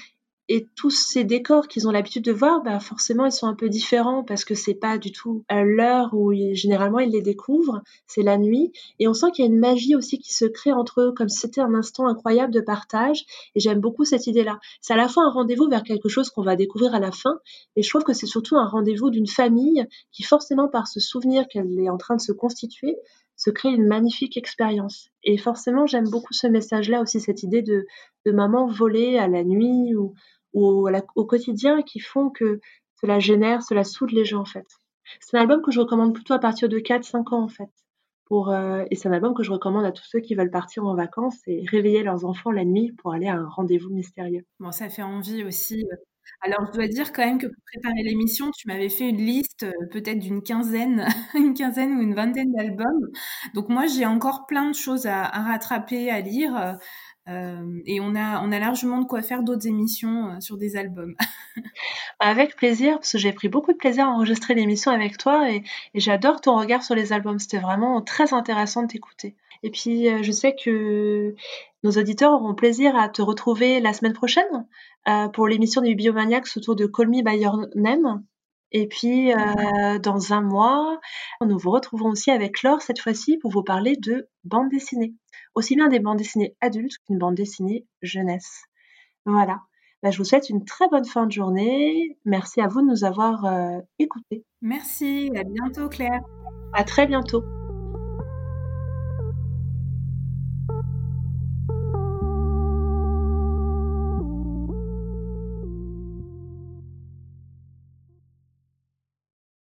et 0.48 0.66
tous 0.74 0.90
ces 0.90 1.24
décors 1.24 1.68
qu'ils 1.68 1.86
ont 1.86 1.90
l'habitude 1.90 2.24
de 2.24 2.32
voir, 2.32 2.62
bah 2.62 2.80
forcément 2.80 3.26
ils 3.26 3.32
sont 3.32 3.46
un 3.46 3.54
peu 3.54 3.68
différents 3.68 4.24
parce 4.24 4.44
que 4.44 4.54
c'est 4.54 4.74
pas 4.74 4.96
du 4.96 5.12
tout 5.12 5.44
l'heure 5.50 6.10
où 6.14 6.32
généralement 6.52 7.00
ils 7.00 7.10
les 7.10 7.20
découvrent, 7.20 7.82
c'est 8.06 8.22
la 8.22 8.38
nuit 8.38 8.72
et 8.98 9.08
on 9.08 9.14
sent 9.14 9.30
qu'il 9.32 9.44
y 9.44 9.48
a 9.48 9.50
une 9.50 9.58
magie 9.58 9.94
aussi 9.94 10.18
qui 10.18 10.32
se 10.32 10.46
crée 10.46 10.72
entre 10.72 11.02
eux 11.02 11.12
comme 11.12 11.28
si 11.28 11.38
c'était 11.40 11.60
un 11.60 11.74
instant 11.74 12.06
incroyable 12.06 12.52
de 12.52 12.60
partage 12.60 13.24
et 13.54 13.60
j'aime 13.60 13.80
beaucoup 13.80 14.04
cette 14.04 14.26
idée-là. 14.26 14.58
C'est 14.80 14.94
à 14.94 14.96
la 14.96 15.08
fois 15.08 15.24
un 15.24 15.30
rendez-vous 15.30 15.68
vers 15.68 15.82
quelque 15.82 16.08
chose 16.08 16.30
qu'on 16.30 16.42
va 16.42 16.56
découvrir 16.56 16.94
à 16.94 17.00
la 17.00 17.12
fin 17.12 17.38
et 17.76 17.82
je 17.82 17.88
trouve 17.90 18.04
que 18.04 18.14
c'est 18.14 18.26
surtout 18.26 18.56
un 18.56 18.66
rendez-vous 18.66 19.10
d'une 19.10 19.26
famille 19.26 19.86
qui 20.12 20.22
forcément 20.22 20.68
par 20.68 20.88
ce 20.88 21.00
souvenir 21.00 21.46
qu'elle 21.48 21.78
est 21.78 21.90
en 21.90 21.98
train 21.98 22.16
de 22.16 22.22
se 22.22 22.32
constituer 22.32 22.96
se 23.36 23.50
crée 23.50 23.68
une 23.68 23.86
magnifique 23.86 24.36
expérience. 24.36 25.10
Et 25.22 25.38
forcément, 25.38 25.86
j'aime 25.86 26.10
beaucoup 26.10 26.32
ce 26.32 26.48
message-là 26.48 27.02
aussi, 27.02 27.20
cette 27.20 27.44
idée 27.44 27.62
de, 27.62 27.86
de 28.26 28.32
maman 28.32 28.66
volée 28.66 29.16
à 29.16 29.28
la 29.28 29.44
nuit 29.44 29.94
ou, 29.94 30.12
au 30.54 31.24
quotidien 31.24 31.82
qui 31.82 32.00
font 32.00 32.30
que 32.30 32.60
cela 33.00 33.18
génère, 33.18 33.62
cela 33.62 33.84
soude 33.84 34.12
les 34.12 34.24
gens 34.24 34.40
en 34.40 34.44
fait. 34.44 34.66
C'est 35.20 35.36
un 35.36 35.40
album 35.40 35.62
que 35.62 35.70
je 35.70 35.80
recommande 35.80 36.14
plutôt 36.14 36.34
à 36.34 36.38
partir 36.38 36.68
de 36.68 36.78
4-5 36.78 37.34
ans 37.34 37.42
en 37.42 37.48
fait. 37.48 37.70
Pour, 38.26 38.50
euh, 38.50 38.84
et 38.90 38.94
c'est 38.94 39.08
un 39.08 39.12
album 39.12 39.32
que 39.34 39.42
je 39.42 39.50
recommande 39.50 39.86
à 39.86 39.92
tous 39.92 40.04
ceux 40.04 40.20
qui 40.20 40.34
veulent 40.34 40.50
partir 40.50 40.84
en 40.84 40.94
vacances 40.94 41.38
et 41.46 41.64
réveiller 41.66 42.02
leurs 42.02 42.26
enfants 42.26 42.50
la 42.50 42.64
nuit 42.64 42.92
pour 42.92 43.14
aller 43.14 43.26
à 43.26 43.34
un 43.34 43.48
rendez-vous 43.48 43.88
mystérieux. 43.88 44.44
Bon, 44.60 44.70
ça 44.70 44.90
fait 44.90 45.02
envie 45.02 45.44
aussi. 45.44 45.86
Alors, 46.42 46.66
je 46.66 46.72
dois 46.72 46.88
dire 46.88 47.10
quand 47.14 47.24
même 47.24 47.38
que 47.38 47.46
pour 47.46 47.62
préparer 47.72 48.02
l'émission, 48.02 48.50
tu 48.50 48.68
m'avais 48.68 48.90
fait 48.90 49.08
une 49.08 49.16
liste 49.16 49.62
euh, 49.62 49.86
peut-être 49.90 50.18
d'une 50.18 50.42
quinzaine, 50.42 51.06
une 51.34 51.54
quinzaine 51.54 51.96
ou 51.96 52.02
une 52.02 52.14
vingtaine 52.14 52.52
d'albums. 52.52 53.08
Donc 53.54 53.70
moi, 53.70 53.86
j'ai 53.86 54.04
encore 54.04 54.44
plein 54.46 54.68
de 54.68 54.74
choses 54.74 55.06
à 55.06 55.22
rattraper, 55.24 56.10
à 56.10 56.20
lire. 56.20 56.76
Euh, 57.28 57.80
et 57.84 58.00
on 58.00 58.14
a, 58.14 58.40
on 58.42 58.52
a 58.52 58.58
largement 58.58 59.00
de 59.00 59.04
quoi 59.04 59.20
faire 59.22 59.42
d'autres 59.42 59.66
émissions 59.66 60.28
euh, 60.30 60.40
sur 60.40 60.56
des 60.56 60.76
albums. 60.76 61.14
avec 62.20 62.56
plaisir, 62.56 62.94
parce 62.94 63.12
que 63.12 63.18
j'ai 63.18 63.32
pris 63.32 63.48
beaucoup 63.48 63.72
de 63.72 63.76
plaisir 63.76 64.06
à 64.06 64.10
enregistrer 64.10 64.54
l'émission 64.54 64.90
avec 64.92 65.18
toi 65.18 65.50
et, 65.50 65.62
j'adore 65.94 66.40
ton 66.40 66.56
regard 66.56 66.82
sur 66.82 66.94
les 66.94 67.12
albums. 67.12 67.38
C'était 67.38 67.58
vraiment 67.58 68.00
très 68.00 68.32
intéressant 68.32 68.82
de 68.82 68.88
t'écouter. 68.88 69.36
Et 69.62 69.70
puis, 69.70 70.08
euh, 70.08 70.22
je 70.22 70.32
sais 70.32 70.54
que 70.54 71.34
nos 71.82 71.90
auditeurs 71.90 72.32
auront 72.32 72.54
plaisir 72.54 72.96
à 72.96 73.08
te 73.08 73.20
retrouver 73.20 73.80
la 73.80 73.92
semaine 73.92 74.12
prochaine 74.14 74.66
pour 75.32 75.48
l'émission 75.48 75.80
des 75.80 75.94
Biomaniacs 75.94 76.54
autour 76.56 76.76
de 76.76 76.84
Call 76.86 77.08
Me. 77.08 77.22
Et 78.72 78.86
puis, 78.86 79.30
dans 80.02 80.32
un 80.34 80.40
mois, 80.42 81.00
nous 81.40 81.56
vous 81.56 81.70
retrouverons 81.70 82.10
aussi 82.10 82.30
avec 82.30 82.62
Laure 82.62 82.82
cette 82.82 83.00
fois-ci 83.00 83.38
pour 83.38 83.50
vous 83.50 83.62
parler 83.62 83.96
de 83.96 84.28
bande 84.44 84.68
dessinée. 84.68 85.14
Aussi 85.54 85.76
bien 85.76 85.88
des 85.88 86.00
bandes 86.00 86.18
dessinées 86.18 86.56
adultes 86.60 86.98
qu'une 87.06 87.18
bande 87.18 87.34
dessinée 87.34 87.86
jeunesse. 88.02 88.64
Voilà. 89.24 89.60
Bah, 90.02 90.10
je 90.10 90.18
vous 90.18 90.24
souhaite 90.24 90.48
une 90.48 90.64
très 90.64 90.88
bonne 90.88 91.04
fin 91.04 91.26
de 91.26 91.32
journée. 91.32 92.16
Merci 92.24 92.60
à 92.60 92.68
vous 92.68 92.82
de 92.82 92.86
nous 92.86 93.04
avoir 93.04 93.44
euh, 93.44 93.78
écoutés. 93.98 94.44
Merci. 94.62 95.30
À 95.34 95.42
bientôt, 95.42 95.88
Claire. 95.88 96.20
À 96.72 96.84
très 96.84 97.06
bientôt. 97.06 97.42